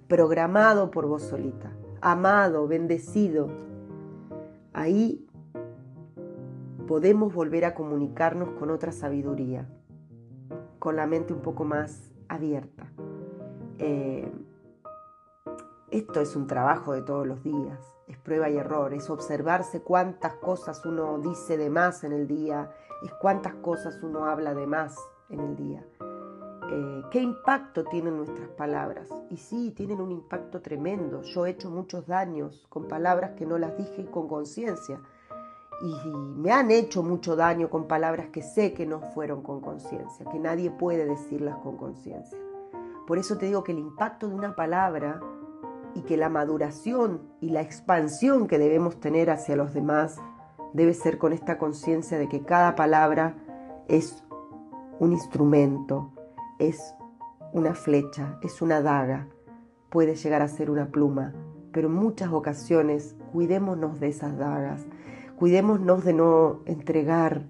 programado 0.09 0.91
por 0.91 1.07
vos 1.07 1.23
solita, 1.23 1.71
amado, 2.01 2.67
bendecido, 2.67 3.47
ahí 4.73 5.25
podemos 6.89 7.33
volver 7.33 7.65
a 7.65 7.75
comunicarnos 7.75 8.59
con 8.59 8.73
otra 8.73 8.91
sabiduría, 8.91 9.69
con 10.81 10.97
la 10.97 11.07
mente 11.07 11.33
un 11.33 11.43
poco 11.43 11.63
más 11.63 12.11
abierta. 12.27 12.91
Eh, 13.79 14.33
esto 15.93 16.21
es 16.21 16.35
un 16.35 16.47
trabajo 16.47 16.95
de 16.95 17.03
todos 17.03 17.27
los 17.27 17.43
días, 17.43 17.79
es 18.09 18.17
prueba 18.17 18.49
y 18.49 18.57
error, 18.57 18.95
es 18.95 19.11
observarse 19.11 19.83
cuántas 19.83 20.35
cosas 20.35 20.85
uno 20.87 21.19
dice 21.19 21.59
de 21.59 21.69
más 21.69 22.03
en 22.03 22.13
el 22.13 22.27
día, 22.27 22.73
es 23.05 23.13
cuántas 23.21 23.55
cosas 23.57 24.03
uno 24.03 24.25
habla 24.25 24.55
de 24.55 24.67
más 24.67 24.97
en 25.29 25.41
el 25.41 25.55
día. 25.55 25.87
Eh, 26.71 27.03
¿Qué 27.11 27.21
impacto 27.21 27.85
tienen 27.85 28.17
nuestras 28.17 28.49
palabras? 28.51 29.11
Y 29.29 29.37
sí, 29.37 29.73
tienen 29.77 30.01
un 30.01 30.11
impacto 30.11 30.63
tremendo. 30.63 31.21
Yo 31.23 31.45
he 31.45 31.51
hecho 31.51 31.69
muchos 31.69 32.07
daños 32.07 32.67
con 32.71 32.89
palabras 32.89 33.33
que 33.37 33.45
no 33.45 33.59
las 33.59 33.77
dije 33.77 34.07
con 34.07 34.29
conciencia 34.29 34.99
y 35.83 36.09
me 36.09 36.53
han 36.53 36.71
hecho 36.71 37.03
mucho 37.03 37.37
daño 37.37 37.69
con 37.69 37.87
palabras 37.87 38.29
que 38.29 38.41
sé 38.41 38.73
que 38.73 38.87
no 38.87 39.01
fueron 39.01 39.43
con 39.43 39.61
conciencia, 39.61 40.25
que 40.31 40.39
nadie 40.39 40.71
puede 40.71 41.05
decirlas 41.05 41.57
con 41.59 41.77
conciencia. 41.77 42.39
Por 43.07 43.19
eso 43.19 43.37
te 43.37 43.47
digo 43.47 43.63
que 43.63 43.73
el 43.73 43.79
impacto 43.79 44.29
de 44.29 44.35
una 44.35 44.55
palabra 44.57 45.21
y 45.95 46.03
que 46.03 46.17
la 46.17 46.29
maduración 46.29 47.23
y 47.41 47.51
la 47.51 47.61
expansión 47.61 48.47
que 48.47 48.59
debemos 48.59 49.01
tener 49.01 49.31
hacia 49.31 49.57
los 49.57 49.75
demás 49.75 50.17
debe 50.73 50.95
ser 50.95 51.19
con 51.19 51.33
esta 51.33 51.59
conciencia 51.59 52.19
de 52.19 52.29
que 52.29 52.43
cada 52.43 52.75
palabra 52.75 53.37
es 53.89 54.25
un 54.99 55.13
instrumento, 55.13 56.13
es 56.59 56.95
una 57.53 57.75
flecha, 57.75 58.39
es 58.43 58.63
una 58.63 58.81
daga, 58.81 59.29
puede 59.91 60.15
llegar 60.15 60.41
a 60.43 60.49
ser 60.49 60.71
una 60.71 60.87
pluma, 60.87 61.35
pero 61.73 61.89
en 61.89 61.95
muchas 61.95 62.33
ocasiones 62.33 63.17
cuidémonos 63.33 64.01
de 64.01 64.09
esas 64.09 64.39
dagas 64.39 64.87
Cuidémonos 65.43 66.05
de 66.05 66.13
no 66.13 66.61
entregar 66.67 67.43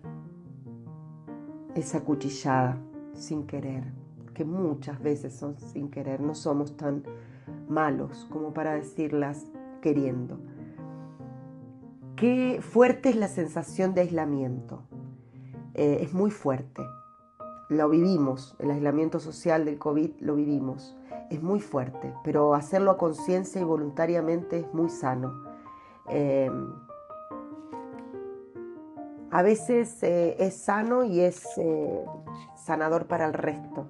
esa 1.74 2.02
cuchillada 2.02 2.78
sin 3.12 3.46
querer, 3.46 3.84
que 4.32 4.46
muchas 4.46 5.02
veces 5.02 5.34
son 5.34 5.58
sin 5.58 5.90
querer, 5.90 6.22
no 6.22 6.34
somos 6.34 6.74
tan 6.74 7.02
malos 7.68 8.26
como 8.30 8.52
para 8.52 8.74
decirlas 8.74 9.46
queriendo. 9.80 10.38
Qué 12.16 12.60
fuerte 12.62 13.08
es 13.08 13.16
la 13.16 13.28
sensación 13.28 13.94
de 13.94 14.02
aislamiento. 14.02 14.82
Eh, 15.74 15.98
es 16.00 16.12
muy 16.12 16.30
fuerte. 16.30 16.82
Lo 17.68 17.88
vivimos, 17.88 18.54
el 18.58 18.70
aislamiento 18.70 19.18
social 19.18 19.64
del 19.64 19.78
COVID 19.78 20.10
lo 20.20 20.36
vivimos. 20.36 20.96
Es 21.30 21.42
muy 21.42 21.60
fuerte, 21.60 22.14
pero 22.22 22.54
hacerlo 22.54 22.90
a 22.90 22.98
conciencia 22.98 23.60
y 23.60 23.64
voluntariamente 23.64 24.58
es 24.58 24.74
muy 24.74 24.90
sano. 24.90 25.32
Eh, 26.08 26.50
a 29.32 29.40
veces 29.40 30.02
eh, 30.02 30.36
es 30.38 30.58
sano 30.58 31.04
y 31.04 31.20
es 31.20 31.42
eh, 31.56 32.04
sanador 32.54 33.06
para 33.06 33.24
el 33.24 33.32
resto. 33.32 33.86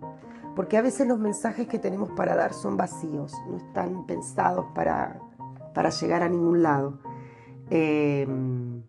Porque 0.54 0.76
a 0.76 0.82
veces 0.82 1.06
los 1.06 1.18
mensajes 1.18 1.66
que 1.66 1.78
tenemos 1.78 2.11
para 2.11 2.37
dar 2.37 2.52
son 2.52 2.76
vacíos, 2.76 3.32
no 3.49 3.56
están 3.56 4.06
pensados 4.06 4.66
para, 4.75 5.21
para 5.75 5.90
llegar 5.90 6.23
a 6.23 6.28
ningún 6.28 6.62
lado. 6.62 6.99
Em, 7.71 8.82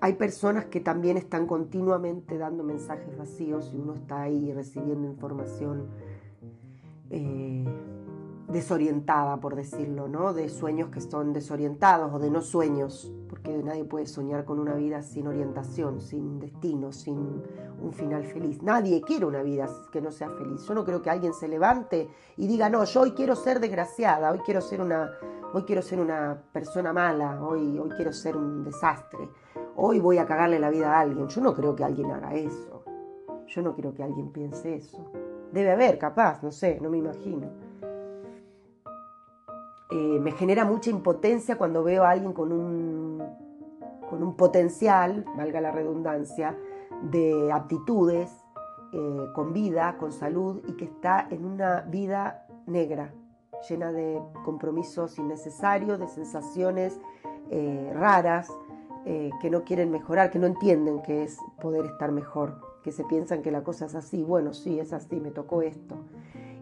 hay 0.00 0.14
personas 0.14 0.66
que 0.66 0.80
también 0.80 1.18
están 1.18 1.46
continuamente 1.46 2.38
dando 2.38 2.64
mensajes 2.64 3.16
vacíos 3.18 3.70
y 3.74 3.76
uno 3.76 3.94
está 3.94 4.22
ahí 4.22 4.52
recibiendo 4.52 5.06
información 5.06 5.88
eh, 7.10 7.64
desorientada, 8.48 9.38
por 9.38 9.56
decirlo, 9.56 10.08
¿no? 10.08 10.32
De 10.32 10.48
sueños 10.48 10.88
que 10.88 11.00
son 11.00 11.32
desorientados 11.32 12.12
o 12.14 12.18
de 12.18 12.30
no 12.30 12.40
sueños, 12.40 13.12
porque 13.42 13.62
nadie 13.62 13.84
puede 13.84 14.06
soñar 14.06 14.44
con 14.44 14.58
una 14.58 14.74
vida 14.74 15.02
sin 15.02 15.26
orientación, 15.26 16.00
sin 16.00 16.38
destino, 16.38 16.92
sin 16.92 17.42
un 17.80 17.92
final 17.92 18.24
feliz. 18.24 18.62
Nadie 18.62 19.00
quiere 19.00 19.24
una 19.24 19.42
vida 19.42 19.68
que 19.90 20.00
no 20.00 20.10
sea 20.10 20.28
feliz. 20.30 20.62
Yo 20.66 20.74
no 20.74 20.84
creo 20.84 21.00
que 21.00 21.10
alguien 21.10 21.32
se 21.32 21.48
levante 21.48 22.08
y 22.36 22.46
diga, 22.46 22.68
no, 22.68 22.84
yo 22.84 23.00
hoy 23.00 23.12
quiero 23.12 23.34
ser 23.34 23.60
desgraciada, 23.60 24.30
hoy 24.30 24.40
quiero 24.40 24.60
ser 24.60 24.80
una, 24.80 25.10
hoy 25.54 25.62
quiero 25.62 25.80
ser 25.82 26.00
una 26.00 26.42
persona 26.52 26.92
mala, 26.92 27.42
hoy, 27.42 27.78
hoy 27.78 27.88
quiero 27.90 28.12
ser 28.12 28.36
un 28.36 28.64
desastre, 28.64 29.28
hoy 29.76 30.00
voy 30.00 30.18
a 30.18 30.26
cagarle 30.26 30.58
la 30.58 30.70
vida 30.70 30.94
a 30.94 31.00
alguien. 31.00 31.26
Yo 31.28 31.40
no 31.40 31.54
creo 31.54 31.74
que 31.74 31.84
alguien 31.84 32.10
haga 32.10 32.34
eso. 32.34 32.84
Yo 33.46 33.62
no 33.62 33.74
creo 33.74 33.94
que 33.94 34.02
alguien 34.02 34.30
piense 34.32 34.76
eso. 34.76 35.10
Debe 35.50 35.72
haber, 35.72 35.98
capaz, 35.98 36.42
no 36.42 36.52
sé, 36.52 36.78
no 36.80 36.90
me 36.90 36.98
imagino. 36.98 37.69
Eh, 39.90 40.20
me 40.20 40.30
genera 40.32 40.64
mucha 40.64 40.88
impotencia 40.90 41.58
cuando 41.58 41.82
veo 41.82 42.04
a 42.04 42.10
alguien 42.10 42.32
con 42.32 42.52
un, 42.52 43.22
con 44.08 44.22
un 44.22 44.36
potencial, 44.36 45.24
valga 45.36 45.60
la 45.60 45.72
redundancia, 45.72 46.56
de 47.02 47.50
aptitudes, 47.52 48.30
eh, 48.92 49.26
con 49.34 49.52
vida, 49.52 49.96
con 49.98 50.12
salud 50.12 50.62
y 50.68 50.74
que 50.74 50.84
está 50.84 51.26
en 51.30 51.44
una 51.44 51.80
vida 51.82 52.46
negra, 52.66 53.12
llena 53.68 53.90
de 53.90 54.20
compromisos 54.44 55.18
innecesarios, 55.18 55.98
de 55.98 56.06
sensaciones 56.06 57.00
eh, 57.50 57.92
raras, 57.94 58.48
que 59.40 59.50
no 59.50 59.64
quieren 59.64 59.90
mejorar, 59.90 60.30
que 60.30 60.38
no 60.38 60.46
entienden 60.46 61.00
que 61.00 61.22
es 61.22 61.38
poder 61.60 61.86
estar 61.86 62.12
mejor, 62.12 62.60
que 62.84 62.92
se 62.92 63.02
piensan 63.04 63.40
que 63.40 63.50
la 63.50 63.64
cosa 63.64 63.86
es 63.86 63.94
así, 63.94 64.22
bueno, 64.22 64.52
sí, 64.52 64.78
es 64.78 64.92
así, 64.92 65.18
me 65.20 65.30
tocó 65.30 65.62
esto. 65.62 65.96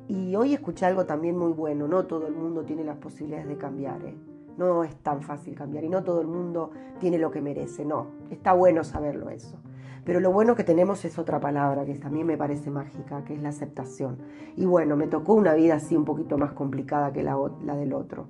Y 0.08 0.34
hoy 0.34 0.54
escuché 0.54 0.86
algo 0.86 1.04
también 1.04 1.36
muy 1.36 1.52
bueno, 1.52 1.86
no 1.86 2.06
todo 2.06 2.26
el 2.26 2.34
mundo 2.34 2.64
tiene 2.64 2.82
las 2.82 2.96
posibilidades 2.96 3.46
de 3.46 3.58
cambiar, 3.58 4.02
¿eh? 4.04 4.16
no 4.56 4.82
es 4.82 4.96
tan 4.96 5.22
fácil 5.22 5.54
cambiar 5.54 5.84
y 5.84 5.88
no 5.88 6.02
todo 6.02 6.20
el 6.20 6.26
mundo 6.26 6.72
tiene 6.98 7.18
lo 7.18 7.30
que 7.30 7.40
merece, 7.40 7.84
no, 7.84 8.08
está 8.30 8.52
bueno 8.52 8.84
saberlo 8.84 9.30
eso. 9.30 9.56
Pero 10.04 10.20
lo 10.20 10.32
bueno 10.32 10.56
que 10.56 10.64
tenemos 10.64 11.04
es 11.04 11.18
otra 11.18 11.38
palabra 11.38 11.84
que 11.84 11.94
también 11.96 12.26
me 12.26 12.38
parece 12.38 12.70
mágica, 12.70 13.24
que 13.24 13.34
es 13.34 13.42
la 13.42 13.50
aceptación. 13.50 14.16
Y 14.56 14.64
bueno, 14.64 14.96
me 14.96 15.06
tocó 15.06 15.34
una 15.34 15.52
vida 15.52 15.74
así 15.74 15.96
un 15.96 16.06
poquito 16.06 16.38
más 16.38 16.52
complicada 16.52 17.12
que 17.12 17.22
la, 17.22 17.36
del 17.76 17.92
otro. 17.92 18.26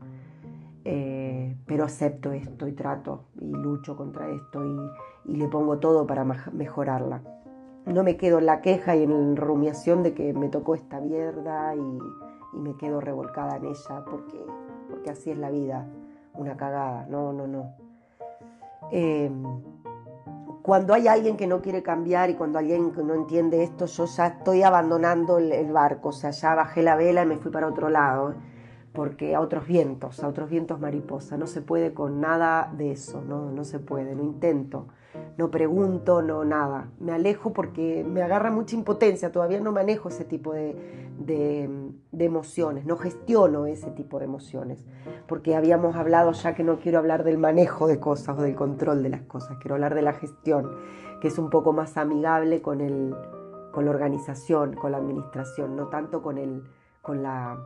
Eh, 0.84 1.56
pero 1.66 1.84
acepto 1.84 2.32
esto 2.32 2.66
y 2.66 2.72
trato 2.72 3.26
y 3.40 3.52
lucho 3.52 3.96
contra 3.96 4.28
esto 4.28 4.64
y, 4.64 5.36
le 5.36 5.46
pongo 5.46 5.78
todo 5.78 6.04
para 6.04 6.24
mejorarla. 6.24 7.22
No 7.88 8.04
me 8.04 8.18
quedo 8.18 8.38
en 8.38 8.46
la 8.46 8.60
queja 8.60 8.96
y 8.96 9.02
en 9.02 9.34
la 9.34 9.40
rumiación 9.40 10.02
de 10.02 10.12
que 10.12 10.34
me 10.34 10.48
tocó 10.48 10.74
esta 10.74 11.00
mierda 11.00 11.74
y, 11.74 11.98
me 12.52 12.76
quedo 12.76 13.00
revolcada 13.00 13.56
en 13.56 13.66
ella 13.66 14.04
porque, 14.10 14.44
porque 14.88 15.10
así 15.10 15.30
es 15.30 15.38
la 15.38 15.50
vida, 15.50 15.86
una 16.34 16.56
cagada. 16.56 17.06
No, 17.08 17.32
no, 17.32 17.46
no. 17.46 17.74
Eh, 18.90 19.30
cuando 20.62 20.92
hay 20.92 21.08
alguien 21.08 21.38
que 21.38 21.46
no 21.46 21.62
quiere 21.62 21.82
cambiar 21.82 22.28
y 22.28 22.34
cuando 22.34 22.58
alguien 22.58 22.92
no 22.94 23.14
entiende 23.14 23.62
esto, 23.62 23.86
yo 23.86 24.04
ya 24.04 24.26
estoy 24.26 24.62
abandonando 24.62 25.38
el, 25.38 25.72
barco, 25.72 26.10
o 26.10 26.12
sea, 26.12 26.30
ya 26.30 26.54
bajé 26.54 26.82
la 26.82 26.94
vela 26.94 27.22
y 27.22 27.26
me 27.26 27.38
fui 27.38 27.50
para 27.50 27.68
otro 27.68 27.88
lado, 27.88 28.34
porque 28.92 29.34
a 29.34 29.40
otros 29.40 29.66
vientos, 29.66 30.22
a 30.22 30.28
otros 30.28 30.50
vientos 30.50 30.78
mariposa, 30.78 31.38
no 31.38 31.46
se 31.46 31.62
puede 31.62 31.94
con 31.94 32.20
nada 32.20 32.70
de 32.76 32.92
eso, 32.92 33.22
no, 33.22 33.50
no 33.50 33.64
se 33.64 33.78
puede, 33.78 34.14
no 34.14 34.22
intento 34.22 34.88
no 35.36 35.50
pregunto, 35.50 36.22
no 36.22 36.44
nada. 36.44 36.90
Me 36.98 37.12
alejo 37.12 37.52
porque 37.52 38.04
me 38.04 38.22
agarra 38.22 38.50
mucha 38.50 38.74
impotencia, 38.74 39.32
todavía 39.32 39.60
no 39.60 39.72
manejo 39.72 40.08
ese 40.08 40.24
tipo 40.24 40.52
de, 40.52 40.76
emociones, 42.18 42.84
no 42.84 42.96
gestiono 42.96 43.66
ese 43.66 43.90
tipo 43.92 44.18
de 44.18 44.24
emociones, 44.24 44.84
porque 45.26 45.54
habíamos 45.54 45.96
hablado 45.96 46.32
ya 46.32 46.54
que 46.54 46.64
no 46.64 46.78
quiero 46.78 46.98
hablar 46.98 47.24
del 47.24 47.38
manejo 47.38 47.86
de 47.86 48.00
cosas 48.00 48.38
o 48.38 48.42
del 48.42 48.54
control 48.54 49.02
de 49.02 49.10
las 49.10 49.22
cosas, 49.22 49.56
quiero 49.58 49.76
hablar 49.76 49.94
de 49.94 50.02
la 50.02 50.12
gestión, 50.12 50.70
que 51.20 51.28
es 51.28 51.38
un 51.38 51.50
poco 51.50 51.72
más 51.72 51.96
amigable 51.96 52.60
con, 52.60 52.80
el, 52.80 53.14
con 53.72 53.84
la 53.84 53.90
organización, 53.92 54.74
con 54.74 54.92
la 54.92 54.98
administración, 54.98 55.76
no 55.76 55.86
tanto 55.86 56.22
con 56.22 56.38
el, 56.38 56.64
con, 57.00 57.22
la, 57.22 57.58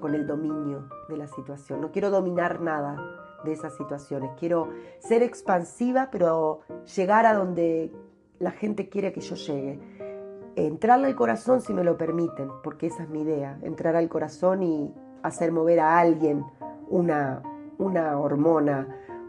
con 0.00 0.14
el 0.14 0.26
dominio 0.26 0.88
de 1.08 1.16
la 1.16 1.26
situación. 1.26 1.80
No 1.80 1.90
quiero 1.90 2.10
dominar 2.10 2.60
nada, 2.60 2.96
de 3.44 3.52
esas 3.52 3.76
situaciones. 3.76 4.30
Quiero 4.38 4.68
ser 4.98 5.22
expansiva, 5.22 6.08
pero 6.10 6.60
llegar 6.96 7.26
a 7.26 7.34
donde 7.34 7.92
la 8.38 8.50
gente 8.50 8.88
quiere 8.88 9.12
que 9.12 9.20
yo 9.20 9.34
llegue. 9.34 9.80
Entrarle 10.56 11.06
al 11.06 11.14
corazón 11.14 11.60
si 11.60 11.72
me 11.72 11.84
lo 11.84 11.96
permiten, 11.96 12.48
porque 12.62 12.86
esa 12.86 13.04
es 13.04 13.08
mi 13.08 13.22
idea, 13.22 13.58
entrar 13.62 13.94
al 13.96 14.08
corazón 14.08 14.62
y 14.62 14.92
hacer 15.22 15.52
mover 15.52 15.80
a 15.80 15.98
alguien 15.98 16.44
una, 16.88 17.42
una 17.78 18.18
hormona, 18.18 18.88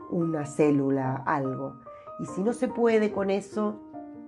una 0.10 0.46
célula, 0.46 1.24
algo. 1.26 1.76
Y 2.20 2.26
si 2.26 2.42
no 2.42 2.54
se 2.54 2.68
puede 2.68 3.12
con 3.12 3.30
eso, 3.30 3.76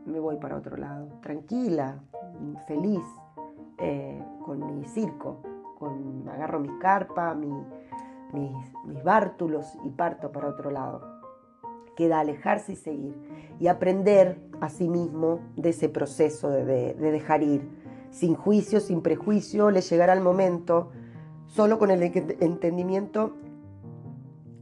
me 0.06 0.20
voy 0.20 0.38
para 0.38 0.58
otro 0.58 0.78
lado, 0.78 1.08
tranquila, 1.22 2.00
feliz, 2.68 3.04
eh, 3.78 4.24
con 4.46 4.80
mi 4.80 4.86
circo, 4.86 5.42
con, 5.78 6.28
agarro 6.30 6.60
mi 6.60 6.78
carpa, 6.80 7.34
mi, 7.34 7.52
mis, 8.34 9.04
bártulos 9.04 9.66
y 9.84 9.90
parto 9.90 10.32
para 10.32 10.48
otro 10.48 10.72
lado. 10.72 11.22
Queda 11.96 12.20
alejarse 12.20 12.74
y 12.74 12.76
seguir 12.76 13.16
y 13.60 13.68
aprender 13.68 14.40
a 14.60 14.70
sí 14.70 14.88
mismo 14.88 15.40
de 15.56 15.70
ese 15.70 15.90
proceso 15.90 16.50
de, 16.50 16.94
dejar 16.94 17.44
ir, 17.44 17.68
sin 18.10 18.36
juicio, 18.36 18.80
sin 18.80 19.02
prejuicio, 19.02 19.72
le 19.72 19.82
llegará 19.82 20.14
el 20.14 20.22
momento, 20.22 20.92
solo 21.48 21.80
con 21.80 21.92
el 21.92 22.02
entendimiento 22.04 23.34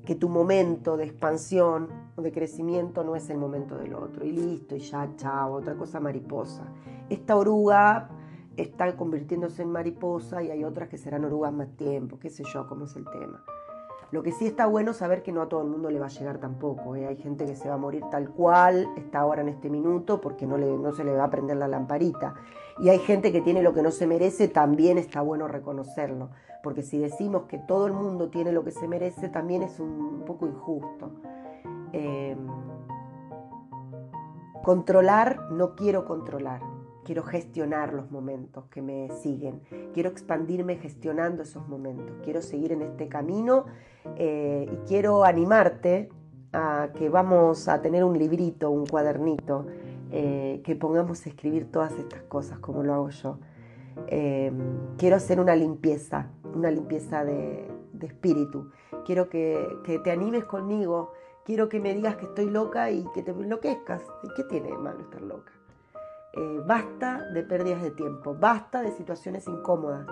que 0.06 0.16
tu 0.16 0.28
momento 0.28 0.98
de 0.98 1.06
expansión 1.06 1.88
o 2.16 2.22
de 2.22 2.32
crecimiento 2.32 3.04
no 3.04 3.16
es 3.16 3.30
el 3.30 3.38
momento 3.38 3.78
del 3.78 3.94
otro. 3.94 4.26
Y 4.26 4.32
listo, 4.32 4.76
y 4.76 4.80
ya, 4.80 5.08
chao, 5.16 5.54
otra 5.54 5.76
cosa 5.76 6.00
mariposa. 6.00 6.64
Esta 7.10 7.36
oruga 7.36 8.10
está 8.62 8.96
convirtiéndose 8.96 9.62
en 9.62 9.72
mariposa 9.72 10.44
y 10.44 10.52
hay 10.52 10.64
otras 10.64 10.90
que 10.90 10.98
serán 10.98 11.26
orugas 11.26 11.54
más 11.54 11.70
tiempo, 11.78 12.20
qué 12.20 12.30
sé 12.30 12.44
yo, 12.44 12.68
cómo 12.68 12.86
es 12.86 12.96
el 12.96 13.06
tema. 13.06 13.44
Lo 14.12 14.24
que 14.24 14.32
sí 14.32 14.48
está 14.48 14.66
bueno 14.66 14.94
saber 14.94 15.22
que 15.22 15.32
no 15.32 15.42
a 15.42 15.50
todo 15.50 15.62
el 15.62 15.68
mundo 15.68 15.92
le 15.92 16.00
va 16.00 16.08
a 16.08 16.10
llegar 16.10 16.40
tampoco. 16.40 16.96
¿eh? 16.96 17.06
Hay 17.06 17.18
gente 17.18 17.46
que 17.46 17.56
se 17.56 17.70
va 17.70 17.76
a 17.76 17.78
morir 17.78 18.04
tal 18.10 18.32
cual, 18.32 18.88
está 18.98 19.20
ahora 19.20 19.44
en 19.44 19.50
este 19.50 19.70
minuto, 19.70 20.20
porque 20.20 20.48
no, 20.48 20.58
le, 20.58 20.66
no 20.78 20.92
se 20.94 21.04
le 21.04 21.16
va 21.16 21.26
a 21.26 21.30
prender 21.30 21.58
la 21.58 21.68
lamparita. 21.68 22.34
Y 22.80 22.90
hay 22.90 22.98
gente 23.00 23.32
que 23.32 23.42
tiene 23.42 23.62
lo 23.62 23.74
que 23.74 23.84
no 23.84 23.92
se 23.92 24.08
merece, 24.08 24.48
también 24.48 24.98
está 24.98 25.22
bueno 25.22 25.48
reconocerlo. 25.48 26.32
Porque 26.64 26.82
si 26.82 26.98
decimos 26.98 27.44
que 27.44 27.60
todo 27.60 27.86
el 27.86 27.94
mundo 27.94 28.30
tiene 28.30 28.52
lo 28.52 28.64
que 28.64 28.72
se 28.72 28.88
merece, 28.88 29.30
también 29.30 29.62
es 29.62 29.80
un 29.80 30.24
poco 30.26 30.48
injusto. 30.48 31.12
Em, 31.94 32.48
controlar, 34.64 35.52
no 35.52 35.76
quiero 35.76 36.06
controlar 36.06 36.79
quiero 37.10 37.24
gestionar 37.24 37.92
los 37.92 38.12
momentos 38.12 38.66
que 38.66 38.84
me 38.84 39.10
siguen, 39.24 39.62
quiero 39.96 40.10
expandirme 40.10 40.76
gestionando 40.76 41.42
esos 41.42 41.68
momentos, 41.68 42.18
quiero 42.24 42.40
seguir 42.40 42.72
en 42.72 42.84
este 42.84 43.08
camino 43.08 43.66
eh, 44.16 44.70
y 44.72 44.76
quiero 44.88 45.24
animarte 45.24 46.10
a 46.54 46.90
que 46.94 47.10
vamos 47.10 47.68
a 47.68 47.82
tener 47.82 48.04
un 48.04 48.16
librito, 48.16 48.70
un 48.70 48.86
cuadernito, 48.86 49.66
eh, 50.12 50.62
que 50.64 50.76
pongamos 50.76 51.26
a 51.26 51.30
escribir 51.30 51.72
todas 51.72 51.94
estas 51.94 52.22
cosas 52.22 52.60
como 52.60 52.84
lo 52.84 52.94
hago 52.94 53.10
yo. 53.10 53.40
Em, 54.06 54.96
quiero 55.00 55.16
hacer 55.16 55.40
una 55.40 55.56
limpieza, 55.56 56.30
una 56.54 56.70
limpieza 56.70 57.26
de, 57.26 57.72
espíritu. 58.04 58.70
Quiero 59.04 59.30
que, 59.30 59.68
que, 59.84 59.98
te 59.98 60.12
animes 60.12 60.44
conmigo, 60.44 61.14
quiero 61.44 61.70
que 61.70 61.80
me 61.80 61.96
digas 61.96 62.18
que 62.18 62.26
estoy 62.26 62.52
loca 62.52 62.92
y 62.92 63.04
que 63.16 63.24
te 63.24 63.32
enloquezcas. 63.32 64.04
¿Qué 64.36 64.44
tiene 64.44 64.68
de 64.68 64.78
malo 64.78 65.00
estar 65.00 65.24
loca? 65.24 65.59
Eh, 66.34 66.62
basta 66.64 67.26
de 67.34 67.42
pérdidas 67.42 67.82
de 67.82 67.90
tiempo, 67.90 68.36
basta 68.40 68.84
de 68.84 68.92
situaciones 68.92 69.48
incómodas, 69.48 70.06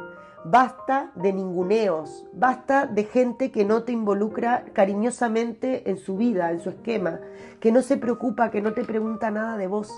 basta 0.43 1.11
de 1.13 1.31
ninguneos, 1.31 2.25
basta 2.33 2.87
de 2.87 3.03
gente 3.03 3.51
que 3.51 3.65
no 3.65 3.83
te 3.83 3.91
involucra 3.91 4.65
cariñosamente 4.73 5.87
en 5.89 5.97
su 5.97 6.17
vida, 6.17 6.49
en 6.51 6.59
su 6.59 6.71
esquema, 6.71 7.19
que 7.59 7.71
no 7.71 7.83
se 7.83 7.97
preocupa, 7.97 8.49
que 8.49 8.63
no 8.63 8.73
te 8.73 8.83
pregunta 8.83 9.29
nada 9.29 9.57
de 9.57 9.67
vos, 9.67 9.91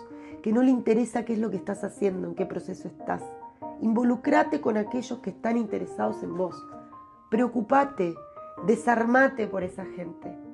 que 0.44 0.52
no 0.52 0.62
le 0.62 0.72
interesa 0.72 1.24
qué 1.24 1.34
es 1.34 1.40
lo 1.40 1.50
que 1.50 1.58
estás 1.58 1.86
haciendo, 1.86 2.28
en 2.28 2.36
qué 2.36 2.46
proceso 2.46 2.90
estás. 2.90 3.24
Involucrate 3.82 4.60
con 4.60 4.76
aquellos 4.76 5.20
que 5.20 5.30
están 5.30 5.56
interesados 5.56 6.22
en 6.22 6.36
vos. 6.36 6.56
Preocupate, 7.30 8.14
desarmate 8.66 9.48
por 9.48 9.64
esa 9.64 9.86
gente. 9.86 10.49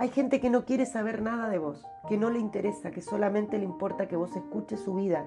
Hay 0.00 0.08
gente 0.08 0.40
que 0.40 0.48
no 0.48 0.64
quiere 0.64 0.86
saber 0.86 1.20
nada 1.20 1.50
de 1.50 1.58
vos, 1.58 1.86
que 2.08 2.16
no 2.16 2.30
le 2.30 2.38
interesa, 2.38 2.90
que 2.90 3.02
solamente 3.02 3.58
le 3.58 3.66
importa 3.66 4.08
que 4.08 4.16
vos 4.16 4.34
escuches 4.34 4.80
su 4.80 4.94
vida, 4.94 5.26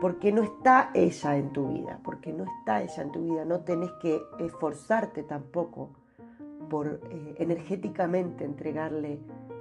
porque 0.00 0.32
no 0.32 0.42
está 0.42 0.90
ella 0.92 1.36
en 1.36 1.52
tu 1.52 1.68
vida, 1.68 2.00
porque 2.02 2.32
no 2.32 2.42
está 2.42 2.82
ella 2.82 3.00
en 3.00 3.12
tu 3.12 3.22
vida, 3.22 3.44
no 3.44 3.60
tenés 3.60 3.92
que 4.02 4.20
esforzarte 4.40 5.22
tampoco 5.22 5.90
por 6.68 7.00
eh, 7.12 7.36
energéticamente 7.38 8.44
entregarle 8.44 9.20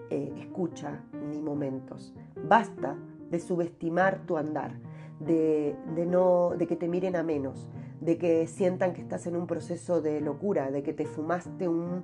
eh, 0.10 0.34
escucha 0.40 1.04
ni 1.30 1.40
momentos. 1.40 2.16
Basta 2.44 2.98
de 3.30 3.40
subestimar 3.40 4.26
tu 4.26 4.38
andar, 4.38 4.74
de, 5.20 5.76
no, 6.08 6.54
de 6.58 6.66
que 6.66 6.76
te 6.76 6.88
miren 6.88 7.16
a 7.16 7.22
menos, 7.22 7.70
de 8.00 8.18
que 8.18 8.48
sientan 8.48 8.94
que 8.94 9.02
estás 9.02 9.28
en 9.28 9.36
un 9.36 9.46
proceso 9.46 10.02
de 10.02 10.20
locura, 10.20 10.72
de 10.72 10.82
que 10.82 10.94
te 10.94 11.06
fumaste 11.06 11.68
un 11.68 12.04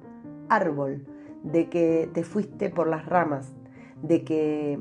árbol 0.49 1.03
de 1.43 1.69
que 1.69 2.09
te 2.13 2.23
fuiste 2.23 2.69
por 2.69 2.87
las 2.87 3.05
ramas, 3.05 3.53
de 4.01 4.23
que 4.23 4.79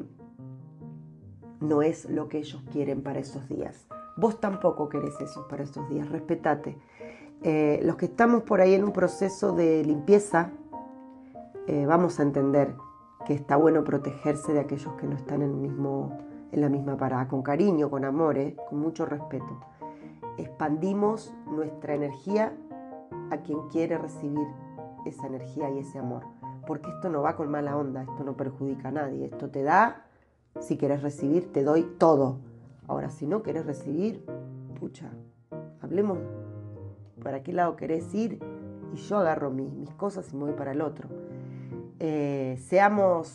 no 1.61 1.83
es 1.83 2.09
lo 2.09 2.29
que 2.29 2.38
ellos 2.38 2.62
quieren 2.73 3.03
para 3.03 3.19
esos 3.19 3.49
días. 3.49 3.87
Vos 4.16 4.40
tampoco 4.40 4.88
querés 4.88 5.21
eso 5.21 5.47
para 5.49 5.64
esos 5.64 5.88
días, 5.88 6.09
respetate. 6.09 6.77
Eh, 7.42 7.81
los 7.83 7.97
que 7.97 8.07
estamos 8.07 8.42
por 8.42 8.61
ahí 8.61 8.75
en 8.75 8.85
un 8.85 8.92
proceso 8.92 9.53
de 9.53 9.85
limpieza, 9.85 10.53
eh, 11.66 11.85
vamos 11.87 12.19
a 12.19 12.23
entender 12.23 12.75
que 13.27 13.35
está 13.35 13.57
bueno 13.57 13.85
protegerse 13.85 14.53
de 14.53 14.61
aquellos 14.61 14.95
que 14.95 15.07
no 15.07 15.16
están 15.16 15.42
en, 15.42 15.51
el 15.51 15.57
mismo, 15.57 16.16
en 16.53 16.61
la 16.61 16.69
misma 16.69 16.97
parada, 16.97 17.29
con 17.29 17.42
cariño, 17.42 17.90
con 17.90 18.05
amor, 18.05 18.38
eh, 18.38 18.57
con 18.69 18.81
mucho 18.81 19.05
respeto. 19.05 19.61
Expandimos 20.38 21.35
nuestra 21.51 21.95
energía 21.95 22.53
a 23.31 23.38
quien 23.38 23.69
quiere 23.69 23.99
recibir 23.99 24.47
esa 25.05 25.27
energía 25.27 25.71
y 25.71 25.79
ese 25.79 25.99
amor 25.99 26.36
porque 26.66 26.90
esto 26.90 27.09
no 27.09 27.22
va 27.22 27.37
con 27.37 27.50
mala 27.50 27.76
onda, 27.76 28.02
esto 28.02 28.24
no 28.24 28.37
perjudica 28.37 28.88
a 28.88 28.92
nadie, 28.92 29.26
esto 29.26 29.48
te 29.48 29.62
da, 29.62 30.05
si 30.61 30.76
quieres 30.76 31.02
recibir, 31.02 31.52
te 31.52 31.62
doy 31.62 31.85
todo. 31.98 32.38
Ahora, 32.88 33.11
si 33.11 33.26
no 33.26 33.42
quieres 33.42 33.66
recibir, 33.66 34.24
pucha, 34.79 35.11
hablemos 35.81 36.18
para 37.22 37.42
qué 37.42 37.52
lado 37.52 37.76
querés 37.76 38.14
ir 38.14 38.40
y 38.92 38.96
yo 38.96 39.18
agarro 39.18 39.50
mis, 39.50 39.90
cosas 39.94 40.33
y 40.33 40.37
me 40.37 40.44
voy 40.44 40.52
para 40.52 40.72
el 40.72 40.81
otro. 40.81 41.09
Eh, 41.98 42.59
seamos, 42.61 43.35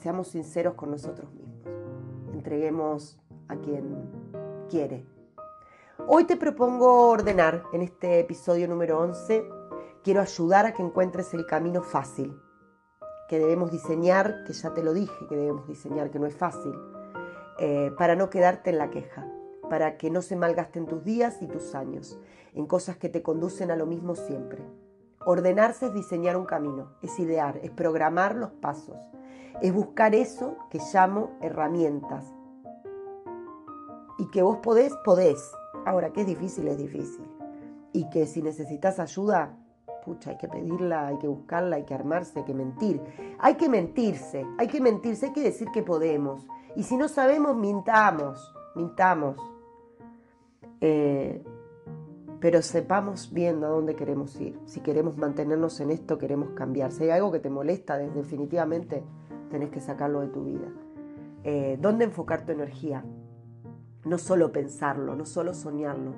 seamos 0.00 0.28
sinceros 0.28 0.74
con 0.74 0.90
nosotros 0.90 1.32
mismos, 1.32 2.34
entreguemos 2.34 3.18
a 3.48 3.56
quien 3.56 3.84
quiere. 4.68 5.04
Hoy 6.06 6.24
te 6.24 6.36
propongo 6.36 7.08
ordenar 7.08 7.64
en 7.72 7.82
este 7.82 8.20
episodio 8.20 8.68
número 8.68 9.00
11 9.00 9.65
Quiero 10.06 10.20
ayudar 10.20 10.66
a 10.66 10.72
que 10.72 10.84
encuentres 10.84 11.34
el 11.34 11.46
camino 11.46 11.82
fácil, 11.82 12.40
que 13.28 13.40
debemos 13.40 13.72
diseñar, 13.72 14.44
que 14.46 14.52
ya 14.52 14.72
te 14.72 14.84
lo 14.84 14.94
dije, 14.94 15.26
que 15.28 15.34
debemos 15.34 15.66
diseñar, 15.66 16.12
que 16.12 16.20
no 16.20 16.26
es 16.26 16.36
fácil. 16.36 16.72
eh, 17.58 17.90
para 17.98 18.14
no 18.14 18.30
quedarte 18.30 18.70
en 18.70 18.78
la 18.78 18.88
queja, 18.88 19.26
para 19.68 19.96
que 19.96 20.08
no 20.12 20.22
se 20.22 20.36
malgasten 20.36 20.86
tus 20.86 21.02
días 21.02 21.42
y 21.42 21.48
tus 21.48 21.74
años 21.74 22.20
en 22.54 22.66
cosas 22.66 22.98
que 22.98 23.08
te 23.08 23.24
conducen 23.24 23.72
a 23.72 23.76
lo 23.76 23.84
mismo 23.84 24.14
siempre. 24.14 24.64
Ordenarse 25.24 25.86
es 25.86 25.92
diseñar 25.92 26.36
un 26.36 26.44
camino, 26.44 26.92
es 27.02 27.18
idear, 27.18 27.58
es 27.64 27.72
programar 27.72 28.36
los 28.36 28.52
pasos, 28.52 29.00
es 29.60 29.74
buscar 29.74 30.14
eso 30.14 30.56
que 30.70 30.78
llamo 30.94 31.36
herramientas. 31.40 32.32
Y 34.18 34.28
que 34.28 34.42
vos 34.42 34.58
podés, 34.58 34.92
podés. 35.04 35.50
Ahora, 35.84 36.12
que 36.12 36.20
es 36.20 36.28
difícil, 36.28 36.68
es 36.68 36.78
difícil. 36.78 37.28
Y 37.92 38.08
que 38.10 38.26
si 38.26 38.40
necesitas 38.40 39.00
ayuda, 39.00 39.56
hay 40.26 40.36
que 40.36 40.48
pedirla, 40.48 41.08
hay 41.08 41.18
que 41.18 41.28
buscarla, 41.28 41.76
hay 41.76 41.84
que 41.84 41.94
armarse, 41.94 42.38
hay 42.38 42.44
que 42.44 42.54
mentir. 42.54 43.00
Hay 43.38 43.54
que 43.54 43.68
mentirse, 43.68 44.46
hay 44.58 44.68
que 44.68 44.80
mentirse, 44.80 45.26
hay 45.26 45.32
que 45.32 45.42
decir 45.42 45.68
que 45.72 45.82
podemos. 45.82 46.46
Y 46.74 46.82
si 46.82 46.96
no 46.96 47.08
sabemos, 47.08 47.56
mintamos, 47.56 48.54
mintamos. 48.74 49.36
Eh, 50.80 51.42
pero 52.40 52.62
sepamos 52.62 53.32
bien 53.32 53.64
a 53.64 53.68
dónde 53.68 53.96
queremos 53.96 54.38
ir. 54.40 54.58
Si 54.66 54.80
queremos 54.80 55.16
mantenernos 55.16 55.80
en 55.80 55.90
esto, 55.90 56.18
queremos 56.18 56.50
cambiar. 56.50 56.92
Si 56.92 57.04
hay 57.04 57.10
algo 57.10 57.32
que 57.32 57.40
te 57.40 57.50
molesta, 57.50 57.96
definitivamente 57.98 59.02
tenés 59.50 59.70
que 59.70 59.80
sacarlo 59.80 60.20
de 60.20 60.28
tu 60.28 60.44
vida. 60.44 60.68
Eh, 61.44 61.78
¿Dónde 61.80 62.04
enfocar 62.04 62.44
tu 62.44 62.52
energía? 62.52 63.04
No 64.04 64.18
solo 64.18 64.52
pensarlo, 64.52 65.16
no 65.16 65.24
solo 65.24 65.54
soñarlo, 65.54 66.12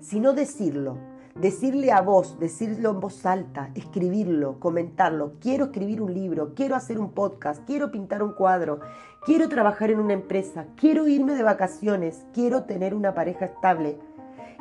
sino 0.00 0.32
decirlo. 0.32 0.96
Decirle 1.34 1.90
a 1.90 2.00
vos, 2.00 2.38
decirlo 2.38 2.90
en 2.90 3.00
voz 3.00 3.26
alta, 3.26 3.70
escribirlo, 3.74 4.60
comentarlo. 4.60 5.32
Quiero 5.40 5.64
escribir 5.64 6.00
un 6.00 6.14
libro, 6.14 6.54
quiero 6.54 6.76
hacer 6.76 7.00
un 7.00 7.10
podcast, 7.10 7.64
quiero 7.66 7.90
pintar 7.90 8.22
un 8.22 8.34
cuadro, 8.34 8.78
quiero 9.24 9.48
trabajar 9.48 9.90
en 9.90 9.98
una 9.98 10.12
empresa, 10.12 10.66
quiero 10.76 11.08
irme 11.08 11.34
de 11.34 11.42
vacaciones, 11.42 12.24
quiero 12.32 12.64
tener 12.64 12.94
una 12.94 13.14
pareja 13.14 13.46
estable, 13.46 13.98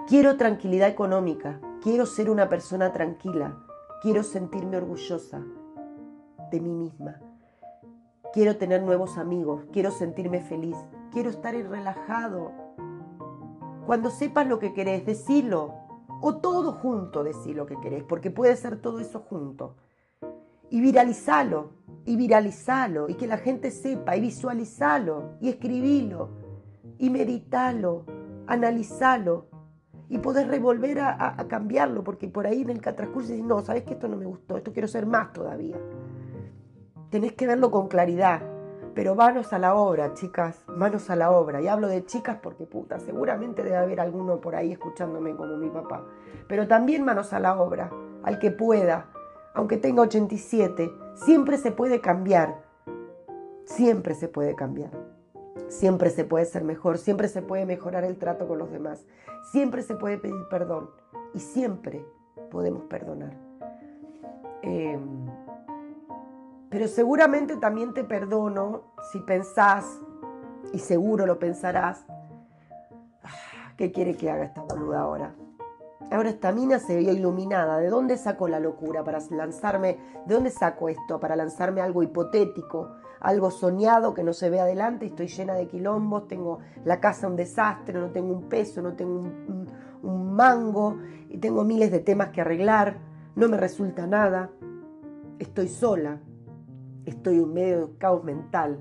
quiero 0.07 0.36
tranquilidad 0.36 0.89
económica, 0.89 1.59
quiero 1.83 2.07
ser 2.07 2.31
una 2.31 2.49
persona 2.49 2.91
tranquila, 2.91 3.55
quiero 4.01 4.23
sentirme 4.23 4.77
orgullosa 4.77 5.43
de 6.49 6.59
mí 6.59 6.73
misma. 6.73 7.19
Quiero 8.33 8.57
tener 8.57 8.81
nuevos 8.81 9.19
amigos, 9.19 9.62
quiero 9.71 9.91
sentirme 9.91 10.41
feliz, 10.41 10.75
quiero 11.12 11.29
estar 11.29 11.53
relajado. 11.53 12.51
Cuando 13.86 14.09
sepas 14.09 14.47
lo 14.47 14.57
que 14.57 14.73
querés, 14.73 15.05
decilo. 15.05 15.82
O 16.25 16.38
todo 16.38 16.71
junto 16.71 17.21
decir 17.21 17.57
lo 17.57 17.65
que 17.65 17.77
querés, 17.81 18.01
porque 18.05 18.31
puede 18.31 18.55
ser 18.55 18.79
todo 18.79 19.01
eso 19.01 19.19
junto. 19.19 19.75
Y 20.69 20.79
viralizalo, 20.79 21.71
y 22.05 22.15
viralizalo, 22.15 23.09
y 23.09 23.15
que 23.15 23.27
la 23.27 23.38
gente 23.38 23.71
sepa, 23.71 24.15
y 24.15 24.21
visualizalo, 24.21 25.31
y 25.41 25.49
escribilo, 25.49 26.29
y 26.97 27.09
meditalo, 27.09 28.05
analizalo, 28.47 29.47
y 30.07 30.17
podés 30.19 30.47
revolver 30.47 31.01
a, 31.01 31.45
cambiarlo, 31.49 32.05
porque 32.05 32.29
por 32.29 32.47
ahí 32.47 32.62
en 32.62 32.69
el 32.69 32.79
transcurso 32.79 33.33
dices, 33.33 33.45
no, 33.45 33.59
sabes 33.59 33.83
que 33.83 33.95
esto 33.95 34.07
no 34.07 34.15
me 34.15 34.25
gustó, 34.25 34.55
esto 34.55 34.71
quiero 34.71 34.88
ser 34.88 35.05
más 35.05 35.33
todavía. 35.33 35.77
Tenés 37.09 37.33
que 37.33 37.47
verlo 37.47 37.69
con 37.69 37.89
claridad. 37.89 38.41
Pero 38.95 39.15
manos 39.15 39.53
a 39.53 39.60
la 39.60 39.75
obra, 39.75 40.13
chicas, 40.13 40.63
manos 40.67 41.10
a 41.10 41.15
la 41.15 41.32
obra. 41.32 41.62
Y 41.62 41.67
hablo 41.67 41.88
de 41.88 42.06
chicas 42.06 42.38
porque 42.41 42.65
puta, 42.65 42.99
seguramente 42.99 43.63
debe 43.63 43.77
haber 43.77 43.99
alguno 43.99 44.39
por 44.39 44.56
ahí 44.56 44.71
escuchándome 44.71 45.36
como 45.36 45.58
mi 45.58 45.69
papá. 45.69 46.03
Pero 46.47 46.67
también 46.67 47.03
manos 47.03 47.34
a 47.34 47.39
la 47.39 47.60
obra, 47.60 47.91
al 48.23 48.39
que 48.39 48.51
pueda, 48.51 49.08
aunque 49.56 49.77
tenga 49.77 50.03
87, 50.03 50.93
siempre 51.15 51.58
se 51.58 51.71
puede 51.71 52.01
cambiar. 52.01 52.62
Siempre 53.65 54.13
se 54.13 54.27
puede 54.27 54.56
cambiar. 54.56 54.91
Siempre 55.67 56.10
se 56.10 56.23
puede 56.23 56.45
ser 56.45 56.63
mejor, 56.63 56.97
siempre 56.97 57.27
se 57.27 57.41
puede 57.41 57.65
mejorar 57.65 58.03
el 58.03 58.17
trato 58.17 58.47
con 58.47 58.60
los 58.60 58.71
demás, 58.71 59.06
siempre 59.51 59.82
se 59.82 59.95
puede 59.95 60.17
pedir 60.17 60.47
perdón 60.49 60.89
y 61.34 61.39
siempre 61.39 62.06
podemos 62.51 62.84
perdonar. 62.84 63.36
Eh, 64.62 64.99
pero 66.73 66.88
seguramente 66.88 67.57
también 67.57 67.93
te 67.93 68.03
perdono 68.03 68.95
si 69.12 69.19
pensás, 69.19 69.86
y 70.71 70.79
seguro 70.79 71.27
lo 71.27 71.38
pensarás, 71.38 72.03
ah, 73.21 73.73
¿qué 73.77 73.91
quiere 73.91 74.17
que 74.17 74.31
haga 74.31 74.45
esta 74.45 74.63
boluda 74.63 75.01
ahora? 75.01 75.36
Ahora 76.09 76.31
esta 76.31 76.51
mina 76.51 76.79
se 76.79 76.97
vio 76.97 77.12
iluminada. 77.13 77.77
¿De 77.77 77.89
dónde 77.89 78.17
saco 78.17 78.47
la 78.47 78.59
locura 78.59 79.03
para 79.03 79.19
lanzarme? 79.29 79.99
¿De 80.25 80.33
dónde 80.33 80.49
saco 80.49 80.89
esto? 80.89 81.19
Para 81.19 81.36
lanzarme 81.36 81.79
algo 81.79 82.01
hipotético, 82.01 82.95
algo 83.19 83.51
soñado 83.51 84.15
que 84.15 84.23
no 84.23 84.33
se 84.33 84.49
ve 84.49 84.59
adelante. 84.59 85.05
Estoy 85.05 85.27
llena 85.27 85.53
de 85.53 85.67
quilombos, 85.67 86.27
tengo 86.27 86.57
la 86.86 86.99
casa 86.99 87.27
un 87.27 87.36
desastre, 87.36 87.99
no 87.99 88.09
tengo 88.09 88.33
un 88.33 88.49
peso, 88.49 88.81
no 88.81 88.93
tengo 88.93 89.19
un, 89.19 89.67
un 90.01 90.33
mango 90.33 90.97
y 91.29 91.38
tengo 91.38 91.63
miles 91.63 91.91
de 91.91 91.99
temas 91.99 92.29
que 92.29 92.41
arreglar. 92.41 92.97
No 93.36 93.47
me 93.47 93.57
resulta 93.57 94.07
nada. 94.07 94.49
Estoy 95.38 95.67
sola, 95.67 96.19
estoy 97.05 97.37
en 97.37 97.53
medio 97.53 97.87
de 97.87 97.97
caos 97.97 98.23
mental. 98.23 98.79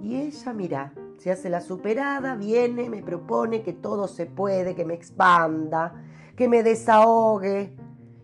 Y 0.00 0.16
ella, 0.16 0.52
mira, 0.52 0.92
se 1.18 1.32
hace 1.32 1.50
la 1.50 1.60
superada, 1.60 2.36
viene, 2.36 2.88
me 2.88 3.02
propone 3.02 3.62
que 3.62 3.72
todo 3.72 4.06
se 4.06 4.26
puede, 4.26 4.74
que 4.74 4.84
me 4.84 4.94
expanda, 4.94 5.94
que 6.36 6.48
me 6.48 6.62
desahogue 6.62 7.74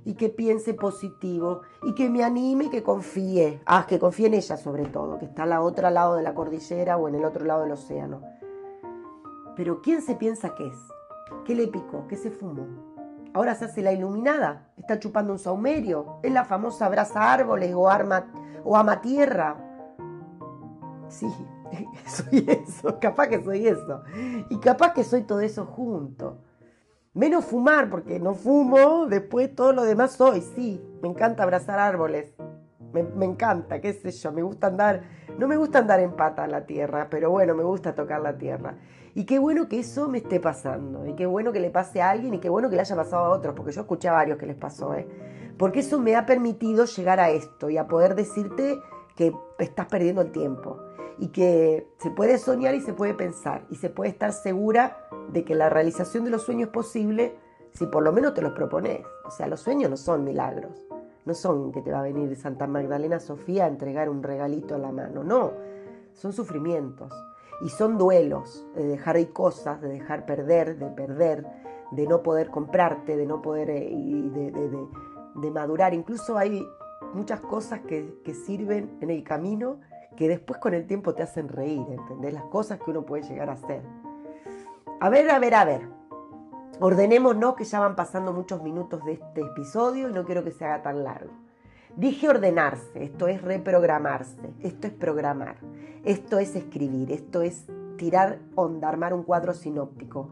y 0.05 0.15
que 0.15 0.29
piense 0.29 0.75
positivo 0.75 1.63
y 1.83 1.95
que 1.95 2.09
me 2.09 2.23
anime 2.23 2.67
y 2.67 2.71
que 2.71 2.83
confíe. 2.83 3.61
Ah, 3.67 3.87
que 3.89 3.99
confíe 3.99 4.29
en 4.29 4.35
ella 4.35 4.57
sobre 4.57 4.87
todo, 4.87 5.19
que 5.19 5.25
está 5.25 5.43
al 5.43 5.53
otro 5.55 5.91
lado 5.91 6.15
de 6.15 6.23
la 6.23 6.35
cordillera 6.35 6.97
o 6.97 7.09
en 7.09 7.17
el 7.17 7.25
otro 7.25 7.45
lado 7.45 7.63
del 7.63 7.73
océano. 7.73 8.23
Pero 9.57 9.81
¿quién 9.83 10.03
se 10.03 10.15
piensa 10.15 10.55
que 10.55 10.67
es? 10.67 10.79
¿Qué 11.45 11.55
le 11.55 11.67
picó? 11.67 12.07
¿Qué 12.07 12.17
se 12.17 12.31
fumó? 12.31 12.67
Ahora 13.33 13.57
se 13.57 13.65
hace 13.65 13.83
la 13.83 13.93
iluminada, 13.93 14.69
está 14.77 15.01
chupando 15.01 15.33
un 15.33 15.41
saumerio, 15.41 16.19
es 16.23 16.33
la 16.33 16.45
famosa 16.45 16.87
abraza 16.87 17.33
árboles 17.33 17.75
o 17.75 17.89
arma 17.89 18.27
o 18.65 18.77
ama 18.77 19.01
tierra. 19.01 19.57
Sí, 21.09 21.29
soy 22.07 22.45
eso, 22.49 22.99
capaz 22.99 23.29
que 23.29 23.43
soy 23.43 23.67
eso. 23.67 24.03
Y 24.49 24.59
capaz 24.59 24.95
que 24.95 25.05
soy 25.05 25.23
todo 25.23 25.41
eso 25.41 25.67
junto. 25.67 26.39
Menos 27.13 27.45
fumar, 27.45 27.91
porque 27.91 28.19
no 28.19 28.35
fumo, 28.35 29.07
después 29.07 29.55
todo 29.55 29.73
lo 29.73 29.85
demás 29.85 30.13
soy, 30.13 30.41
sí. 30.41 30.83
Me 31.01 31.09
encanta 31.09 31.45
abrazar 31.45 31.79
árboles. 31.79 32.35
Me, 32.93 33.25
encanta, 33.25 33.81
qué 33.81 33.93
sé 33.93 34.13
yo, 34.13 34.31
me 34.31 34.43
gusta 34.43 34.69
andar, 34.69 35.03
no 35.37 35.49
me 35.49 35.57
gusta 35.57 35.81
andar 35.81 35.99
en 35.99 36.13
pata 36.13 36.45
en 36.45 36.53
la 36.53 36.65
tierra, 36.65 37.09
pero 37.11 37.29
bueno, 37.29 37.53
me 37.57 37.65
gusta 37.65 37.93
tocar 37.93 38.21
la 38.21 38.39
tierra. 38.39 38.77
Y 39.17 39.25
qué 39.27 39.41
bueno 39.41 39.69
que 39.69 39.81
eso 39.81 40.09
me 40.09 40.19
esté 40.19 40.39
pasando, 40.39 41.05
y 41.05 41.15
qué 41.15 41.27
bueno 41.27 41.51
que 41.51 41.59
le 41.59 41.71
pase 41.71 42.01
a 42.01 42.11
alguien, 42.11 42.35
y 42.35 42.39
qué 42.39 42.49
bueno 42.49 42.71
que 42.71 42.77
le 42.77 42.83
haya 42.83 42.95
pasado 42.95 43.25
a 43.25 43.31
otros, 43.31 43.53
porque 43.57 43.73
yo 43.73 43.81
escuché 43.81 44.07
a 44.07 44.13
varios 44.13 44.39
que 44.39 44.47
les 44.47 44.55
pasó, 44.55 44.95
¿eh? 44.95 45.09
Porque 45.59 45.81
eso 45.81 46.01
me 46.01 46.17
ha 46.17 46.27
permitido 46.27 46.85
llegar 46.85 47.21
a 47.21 47.31
esto 47.31 47.71
y 47.71 47.79
a 47.79 47.87
poder 47.87 48.15
decirte 48.15 48.81
que 49.17 49.33
estás 49.59 49.87
perdiendo 49.87 50.23
el 50.23 50.33
tiempo 50.33 50.79
y 51.19 51.29
que 51.29 51.87
se 51.99 52.11
puede 52.11 52.39
soñar 52.39 52.75
y 52.75 52.81
se 52.81 52.93
puede 52.93 53.15
pensar 53.15 53.65
y 53.71 53.77
se 53.77 53.91
puede 53.91 54.11
estar 54.11 54.33
segura 54.33 55.07
de 55.29 55.45
que 55.45 55.55
la 55.55 55.69
realización 55.69 56.25
de 56.25 56.31
los 56.31 56.43
sueños 56.43 56.69
es 56.69 56.73
posible 56.73 57.37
si 57.73 57.87
por 57.87 58.03
lo 58.03 58.13
menos 58.13 58.35
te 58.35 58.43
los 58.43 58.53
propones. 58.53 59.01
O 59.25 59.31
sea, 59.31 59.47
los 59.47 59.61
sueños 59.61 59.91
no 59.91 59.97
son 59.97 60.25
milagros, 60.25 60.87
no 61.25 61.35
son 61.35 61.73
que 61.73 61.83
te 61.83 61.93
va 61.93 62.01
a 62.01 62.05
venir 62.05 62.35
Santa 62.37 62.67
Magdalena 62.67 63.21
Sofía 63.21 63.65
a 63.65 63.69
entregar 63.69 64.09
un 64.09 64.23
regalito 64.23 64.75
a 64.75 64.79
la 64.79 64.93
mano, 64.93 65.23
no, 65.23 65.53
son 66.13 66.33
sufrimientos 66.33 67.13
y 67.65 67.69
son 67.69 67.97
duelos 67.97 68.67
de 68.75 68.85
dejar 68.87 69.17
de 69.17 69.31
cosas, 69.31 69.81
de 69.81 69.89
dejar 69.89 70.27
perder, 70.27 70.79
de 70.79 70.87
perder, 70.87 71.47
de 71.93 72.07
no 72.07 72.23
poder 72.23 72.51
comprarte, 72.51 73.17
de 73.17 73.27
no 73.27 73.41
poder 73.41 73.71
eh, 73.71 73.91
de 73.91 74.51
madurar. 75.35 75.95
Incluso 75.95 76.39
hay 76.39 76.67
muchas 77.13 77.41
cosas 77.41 77.81
que, 77.81 78.35
sirven 78.47 78.97
en 79.01 79.11
el 79.11 79.23
camino 79.23 79.81
que 80.17 80.29
después 80.29 80.61
con 80.61 80.75
el 80.75 80.87
tiempo 80.87 81.15
te 81.15 81.23
hacen 81.23 81.49
reír, 81.49 81.85
¿entendés? 81.89 82.33
Las 82.35 82.45
cosas 82.45 82.79
que 82.81 82.91
uno 82.91 83.05
puede 83.05 83.25
llegar 83.25 83.51
a 83.51 83.55
hacer. 83.55 83.83
A 85.01 85.09
ver, 85.09 85.31
a 85.31 85.39
ver, 85.39 85.55
a 85.55 85.65
ver. 85.65 85.89
Ordenémonos 86.81 87.55
que 87.55 87.65
ya 87.65 87.81
van 87.81 87.97
pasando 87.97 88.33
muchos 88.33 88.63
minutos 88.63 89.05
de 89.05 89.13
este 89.13 89.41
episodio 89.41 90.09
y 90.09 90.13
no 90.13 90.25
quiero 90.25 90.45
que 90.45 90.51
se 90.51 90.65
haga 90.65 90.83
tan 90.83 91.05
largo. 91.05 91.33
Dije 91.97 92.29
ordenarse, 92.29 93.05
esto 93.05 93.29
es 93.29 93.41
reprogramarse, 93.41 94.53
esto 94.61 94.89
es 94.89 94.93
programar, 94.93 95.57
esto 96.05 96.41
es 96.41 96.57
escribir, 96.57 97.13
esto 97.13 97.43
es 97.43 97.67
tirar 97.97 98.41
onda, 98.57 98.89
armar 98.89 99.15
un 99.15 99.23
cuadro 99.23 99.55
sinóptico. 99.55 100.31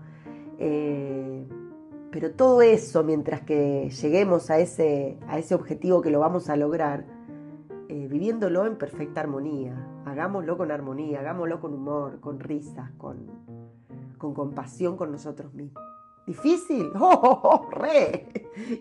Eh, 0.58 1.46
pero 2.12 2.32
todo 2.32 2.60
eso, 2.60 3.02
mientras 3.02 3.40
que 3.40 3.90
lleguemos 3.90 4.50
a 4.50 4.58
ese, 4.58 5.18
a 5.28 5.38
ese 5.38 5.54
objetivo 5.54 6.02
que 6.02 6.10
lo 6.10 6.20
vamos 6.20 6.50
a 6.50 6.56
lograr, 6.56 7.06
eh, 7.88 8.06
viviéndolo 8.06 8.66
en 8.66 8.76
perfecta 8.76 9.22
armonía. 9.22 9.74
Hagámoslo 10.04 10.58
con 10.58 10.70
armonía, 10.70 11.20
hagámoslo 11.20 11.58
con 11.58 11.72
humor, 11.72 12.20
con 12.20 12.38
risas, 12.38 12.90
con, 12.98 13.26
con 14.18 14.34
compasión 14.34 14.96
con 14.96 15.10
nosotros 15.10 15.54
mismos. 15.54 15.82
¿Difícil? 16.26 16.90
¡Oh, 17.00 17.68
re! 17.70 18.28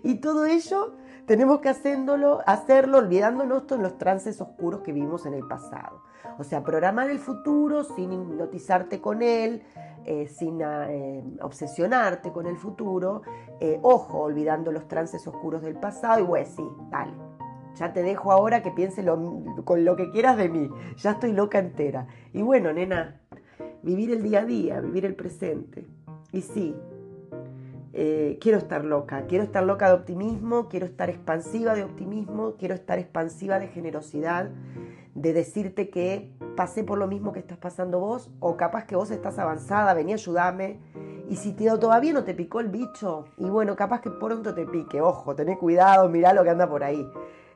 Y 0.04 0.16
todo 0.16 0.46
ello 0.46 0.96
tenemos 1.26 1.60
que 1.62 1.70
hacerlo, 1.70 2.40
hacerlo 2.46 2.98
olvidándonos 2.98 3.66
de 3.68 3.78
los 3.78 3.98
trances 3.98 4.42
oscuros 4.42 4.82
que 4.82 4.92
vivimos 4.92 5.26
en 5.26 5.36
el 5.36 5.48
pasado. 5.48 6.04
O 6.38 6.44
sea, 6.44 6.64
programar 6.64 7.10
el 7.10 7.20
futuro 7.20 7.84
sin 7.84 8.12
hipnotizarte 8.12 9.00
con 9.00 9.22
él, 9.22 9.64
eh, 10.06 10.28
sin 10.28 10.62
eh, 10.62 11.24
obsesionarte 11.42 12.32
con 12.32 12.48
el 12.48 12.58
futuro. 12.58 13.22
Eh, 13.60 13.80
ojo, 13.82 14.20
olvidando 14.20 14.72
los 14.72 14.88
trances 14.88 15.26
oscuros 15.28 15.62
del 15.62 15.76
pasado. 15.76 16.20
Y 16.20 16.24
bueno, 16.24 16.48
sí, 16.48 16.64
dale. 16.90 17.14
Ya 17.76 17.94
te 17.94 18.04
dejo 18.04 18.32
ahora 18.32 18.62
que 18.62 18.72
piense 18.72 19.06
con 19.64 19.86
lo 19.86 19.96
que 19.96 20.10
quieras 20.12 20.38
de 20.38 20.50
mí. 20.50 20.70
Ya 20.98 21.12
estoy 21.12 21.32
loca 21.32 21.60
entera. 21.60 22.08
Y 22.34 22.42
bueno, 22.42 22.74
nena, 22.74 23.22
vivir 23.82 24.12
el 24.12 24.24
día 24.24 24.42
a 24.42 24.46
día, 24.46 24.82
vivir 24.82 25.06
el 25.06 25.16
presente. 25.16 25.88
Y 26.32 26.42
sí, 26.42 26.76
quiero 27.94 28.58
estar 28.58 28.84
loca, 28.84 29.26
quiero 29.28 29.44
estar 29.44 29.64
loca 29.64 29.88
de 29.88 29.94
optimismo, 29.94 30.68
quiero 30.68 30.86
estar 30.86 31.10
expansiva 31.10 31.74
de 31.76 31.84
optimismo, 31.84 32.56
quiero 32.58 32.76
estar 32.76 33.00
expansiva 33.00 33.60
de 33.60 33.68
generosidad, 33.68 34.50
de 35.16 35.34
decirte 35.34 35.90
que 35.90 36.32
pasé 36.56 36.84
por 36.84 36.98
lo 36.98 37.08
mismo 37.08 37.32
que 37.32 37.40
estás 37.40 37.58
pasando 37.58 38.00
vos, 38.00 38.32
o 38.40 38.58
capaz 38.58 38.86
que 38.86 38.96
vos 38.96 39.12
estás 39.12 39.40
avanzada, 39.40 39.94
vení 39.94 40.12
a 40.12 40.16
ayudarme, 40.16 40.80
y 41.30 41.36
si 41.36 41.54
te, 41.54 41.66
todavía 41.78 42.14
no 42.14 42.24
te 42.24 42.34
picó 42.34 42.60
el 42.60 42.70
bicho, 42.70 43.26
y 43.38 43.50
bueno, 43.50 43.76
capaz 43.76 44.02
que 44.02 44.10
pronto 44.10 44.54
te 44.54 44.66
pique, 44.66 45.02
ojo, 45.02 45.36
tené 45.36 45.58
cuidado, 45.58 46.10
mirá 46.10 46.34
lo 46.34 46.44
que 46.44 46.50
anda 46.50 46.70
por 46.70 46.84
ahí. 46.84 47.08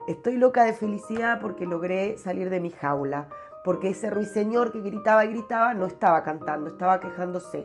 Estoy 0.08 0.38
loca 0.38 0.64
de 0.64 0.74
felicidad 0.74 1.40
porque 1.42 1.66
logré 1.66 2.18
salir 2.18 2.50
de 2.50 2.60
mi 2.60 2.70
jaula, 2.70 3.28
porque 3.64 3.90
ese 3.90 4.10
ruiseñor 4.10 4.72
que 4.72 4.82
gritaba 4.82 5.26
y 5.26 5.30
gritaba 5.30 5.74
no 5.74 5.86
estaba 5.86 6.24
cantando, 6.24 6.68
estaba 6.68 7.00
quejándose 7.00 7.64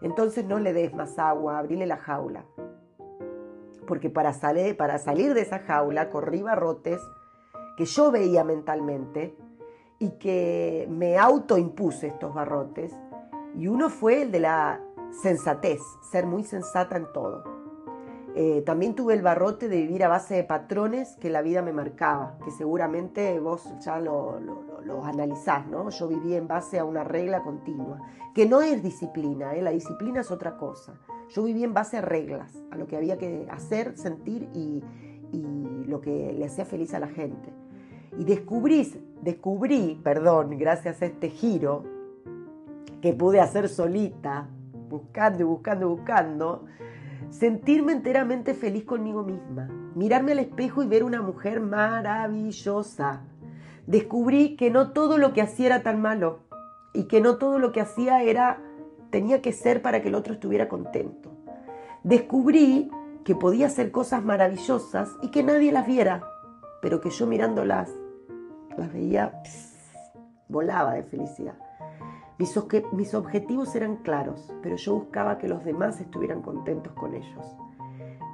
entonces 0.00 0.44
no 0.44 0.58
le 0.58 0.72
des 0.72 0.94
más 0.94 1.18
agua, 1.18 1.58
abrile 1.58 1.86
la 1.86 1.96
jaula. 1.96 2.44
Porque 3.86 4.10
para, 4.10 4.32
salir, 4.32 4.76
para 4.76 4.98
salir 4.98 5.34
de 5.34 5.40
esa 5.40 5.60
jaula 5.60 6.10
corrí 6.10 6.42
barrotes 6.42 7.00
que 7.78 7.84
yo 7.84 8.10
veía 8.10 8.42
mentalmente 8.42 9.36
y 10.00 10.10
que 10.18 10.88
me 10.90 11.16
autoimpuse 11.16 12.08
estos 12.08 12.34
barrotes. 12.34 12.92
Y 13.56 13.68
uno 13.68 13.88
fue 13.88 14.22
el 14.22 14.32
de 14.32 14.40
la 14.40 14.80
sensatez, 15.22 15.80
ser 16.10 16.26
muy 16.26 16.42
sensata 16.42 16.96
en 16.96 17.06
todo. 17.12 17.44
Eh, 18.34 18.62
también 18.66 18.96
tuve 18.96 19.14
el 19.14 19.22
barrote 19.22 19.68
de 19.68 19.76
vivir 19.76 20.02
a 20.02 20.08
base 20.08 20.34
de 20.34 20.42
patrones 20.42 21.16
que 21.20 21.30
la 21.30 21.40
vida 21.40 21.62
me 21.62 21.72
marcaba, 21.72 22.36
que 22.44 22.50
seguramente 22.50 23.38
vos 23.38 23.72
ya 23.78 24.00
lo, 24.00 24.40
lo, 24.40 25.04
analizás, 25.04 25.68
¿no? 25.68 25.88
Yo 25.90 26.08
viví 26.08 26.34
en 26.34 26.48
base 26.48 26.80
a 26.80 26.84
una 26.84 27.04
regla 27.04 27.44
continua, 27.44 28.00
que 28.34 28.46
no 28.46 28.60
es 28.60 28.82
disciplina, 28.82 29.54
¿eh? 29.54 29.62
la 29.62 29.70
disciplina 29.70 30.22
es 30.22 30.32
otra 30.32 30.56
cosa. 30.56 30.94
Yo 31.28 31.44
viví 31.44 31.62
en 31.62 31.74
base 31.74 31.96
a 31.96 32.00
reglas, 32.00 32.60
a 32.72 32.76
lo 32.76 32.88
que 32.88 32.96
había 32.96 33.18
que 33.18 33.46
hacer, 33.50 33.96
sentir 33.96 34.48
y, 34.52 34.82
y 35.30 35.84
lo 35.86 36.00
que 36.00 36.32
le 36.32 36.44
hacía 36.44 36.64
feliz 36.64 36.92
a 36.94 36.98
la 36.98 37.08
gente. 37.08 37.52
Y 38.16 38.24
descubrí, 38.24 38.92
descubrí, 39.22 40.00
perdón, 40.02 40.56
gracias 40.58 41.02
a 41.02 41.06
este 41.06 41.30
giro 41.30 41.84
que 43.00 43.12
pude 43.12 43.40
hacer 43.40 43.68
solita, 43.68 44.48
buscando 44.88 45.42
y 45.42 45.44
buscando 45.44 45.86
y 45.86 45.88
buscando, 45.88 46.64
sentirme 47.30 47.92
enteramente 47.92 48.54
feliz 48.54 48.84
conmigo 48.84 49.22
misma, 49.22 49.68
mirarme 49.94 50.32
al 50.32 50.38
espejo 50.40 50.82
y 50.82 50.86
ver 50.86 51.04
una 51.04 51.22
mujer 51.22 51.60
maravillosa. 51.60 53.22
Descubrí 53.86 54.56
que 54.56 54.70
no 54.70 54.92
todo 54.92 55.18
lo 55.18 55.32
que 55.32 55.42
hacía 55.42 55.66
era 55.66 55.82
tan 55.82 56.00
malo 56.00 56.40
y 56.92 57.04
que 57.04 57.20
no 57.20 57.36
todo 57.36 57.58
lo 57.58 57.72
que 57.72 57.80
hacía 57.80 58.22
era 58.22 58.60
tenía 59.10 59.40
que 59.40 59.52
ser 59.52 59.82
para 59.82 60.02
que 60.02 60.08
el 60.08 60.14
otro 60.14 60.34
estuviera 60.34 60.68
contento. 60.68 61.30
Descubrí 62.02 62.90
que 63.24 63.34
podía 63.34 63.66
hacer 63.66 63.90
cosas 63.90 64.24
maravillosas 64.24 65.10
y 65.22 65.30
que 65.30 65.42
nadie 65.42 65.72
las 65.72 65.86
viera, 65.86 66.24
pero 66.80 67.00
que 67.00 67.10
yo 67.10 67.26
mirándolas 67.26 67.90
las 68.76 68.92
veía 68.92 69.32
volaba 70.48 70.94
de 70.94 71.02
felicidad. 71.02 71.54
Mis, 72.38 73.14
objetivos 73.14 73.74
eran 73.74 73.96
claros, 73.96 74.52
pero 74.62 74.76
yo 74.76 74.94
buscaba 74.94 75.38
que 75.38 75.48
los 75.48 75.64
demás 75.64 76.00
estuvieran 76.00 76.40
contentos 76.40 76.92
con 76.92 77.14
ellos. 77.14 77.56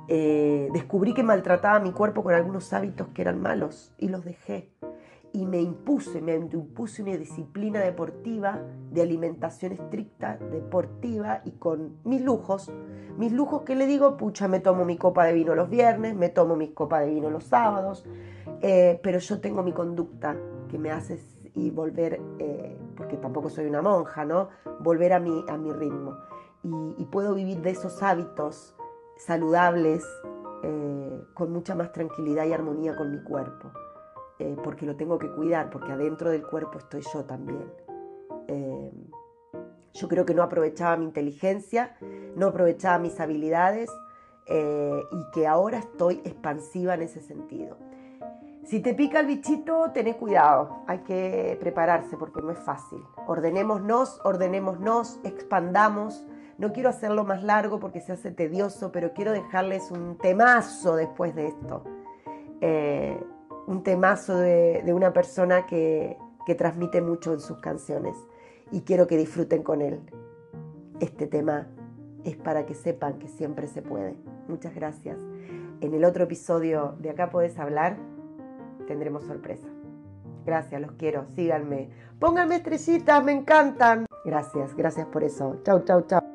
Eh, 0.09 0.69
descubrí 0.75 1.15
que 1.15 1.23
maltrataba 1.23 1.81
mi 1.81 1.93
cuerpo 1.93 2.23
con 2.23 2.35
algunos 2.35 2.71
hábitos 2.75 3.09
que 3.09 3.23
eran 3.23 3.41
malos 3.41 3.95
y 3.99 4.09
los 4.09 4.23
dejé. 4.23 4.71
Y 5.33 5.47
me 5.47 5.61
impuse, 5.61 6.21
me 6.21 6.37
impuse 6.37 7.03
una 7.03 7.17
disciplina 7.17 7.81
deportiva, 7.81 8.61
de 8.93 9.01
alimentación 9.01 9.73
estricta, 9.73 10.37
deportiva 10.37 11.41
y 11.45 11.53
con 11.53 11.97
mis 12.05 12.21
lujos. 12.21 12.71
Mis 13.17 13.33
lujos 13.33 13.63
que 13.63 13.75
le 13.75 13.87
digo, 13.87 14.19
pucha, 14.19 14.49
me 14.49 14.61
tomo 14.61 14.85
mi 14.85 14.99
copa 14.99 15.25
de 15.25 15.33
vino 15.33 15.55
los 15.55 15.71
viernes, 15.71 16.15
me 16.15 16.29
tomo 16.29 16.57
mi 16.57 16.69
copa 16.69 17.01
de 17.01 17.09
vino 17.09 17.31
los 17.31 17.45
sábados, 17.45 18.05
eh, 18.67 18.99
pero 19.03 19.19
yo 19.19 19.43
tengo 19.43 19.63
mi 19.63 19.73
conducta 19.75 20.35
que 20.71 20.79
me 20.79 20.91
hace 20.91 21.21
y 21.55 21.69
volver, 21.69 22.19
eh, 22.39 22.79
porque 22.97 23.19
tampoco 23.19 23.51
soy 23.51 23.67
una 23.67 23.83
monja, 23.83 24.25
¿no? 24.25 24.49
Volver 24.81 25.13
a 25.13 25.21
mi, 25.21 25.45
a 25.51 25.59
mi 25.59 25.71
ritmo. 25.71 26.17
Y, 26.63 27.05
puedo 27.13 27.35
vivir 27.35 27.61
de 27.61 27.69
esos 27.69 28.03
hábitos 28.03 28.75
saludables 29.19 30.03
eh, 30.63 31.23
con 31.35 31.53
mucha 31.53 31.75
más 31.75 31.93
tranquilidad 31.93 32.47
y 32.47 32.55
armonía 32.55 32.97
con 32.97 33.11
mi 33.11 33.23
cuerpo, 33.23 33.71
porque 34.65 34.87
lo 34.87 34.97
tengo 34.97 35.19
que 35.19 35.31
cuidar, 35.31 35.69
porque 35.69 35.93
adentro 35.93 36.31
del 36.31 36.47
cuerpo 36.47 36.79
estoy 36.79 37.03
yo 37.13 37.25
también. 37.25 37.71
yo 39.93 40.09
creo 40.09 40.25
que 40.25 40.33
no 40.33 40.43
aprovechaba 40.43 40.97
mi 40.97 41.05
inteligencia, 41.05 41.99
no 42.35 42.47
aprovechaba 42.47 42.99
mis 42.99 43.21
habilidades 43.21 43.91
y 44.49 45.31
que 45.35 45.47
ahora 45.47 45.81
estoy 45.81 46.23
expansiva 46.25 46.95
en 46.95 47.03
ese 47.03 47.21
sentido. 47.21 47.77
Si 48.65 48.81
te 48.81 48.95
pica 48.95 49.21
el 49.21 49.27
bichito, 49.27 49.91
tenés 49.93 50.17
cuidado, 50.17 50.85
hay 50.87 51.01
que 51.01 51.57
prepararse 51.61 52.17
porque 52.17 52.41
no 52.41 52.51
es 52.51 52.59
fácil. 52.59 52.99
Ordenémonos, 53.27 54.21
ordenémonos, 54.25 55.21
expandamos. 55.23 56.27
No 56.57 56.73
quiero 56.73 56.89
hacerlo 56.89 57.25
más 57.25 57.43
largo 57.43 57.79
porque 57.79 58.01
se 58.01 58.13
hace 58.13 58.31
tedioso, 58.31 58.91
pero 58.91 59.13
quiero 59.13 59.33
dejarles 59.33 59.91
un 59.91 60.17
temazo 60.17 60.97
después 60.97 61.35
de 61.35 61.49
esto. 61.49 61.85
Eh, 62.63 63.23
un 63.67 63.83
temazo 63.83 64.39
de, 64.39 64.83
una 64.95 65.13
persona 65.13 65.67
que, 65.67 66.17
que 66.47 66.55
transmite 66.55 67.03
mucho 67.03 67.35
en 67.35 67.41
sus 67.41 67.59
canciones 67.59 68.17
y 68.71 68.81
quiero 68.81 69.07
que 69.07 69.19
disfruten 69.19 69.63
con 69.63 69.83
él. 69.83 70.01
Este 71.01 71.27
tema 71.27 71.67
es 72.25 72.37
para 72.37 72.65
que 72.65 72.75
sepan 72.75 73.19
que 73.19 73.29
siempre 73.29 73.67
se 73.67 73.83
puede. 73.83 74.17
Muchas 74.49 74.75
gracias. 74.75 75.19
En 75.83 75.93
el 75.93 76.05
otro 76.07 76.25
episodio 76.25 76.95
de 76.99 77.11
Acá 77.11 77.29
Puedes 77.29 77.59
Hablar 77.59 78.14
tendremos 78.85 79.25
sorpresa. 79.25 79.69
Gracias, 80.45 80.81
los 80.81 80.93
quiero, 80.93 81.27
síganme. 81.35 81.91
Pónganme 82.19 82.57
estrellitas, 82.57 83.25
me 83.25 83.33
encantan. 83.33 84.07
Gracias, 84.25 84.75
gracias 84.75 85.07
por 85.07 85.25
eso. 85.25 85.61
Chau, 85.65 85.85
chau, 85.85 86.03
chau. 86.03 86.34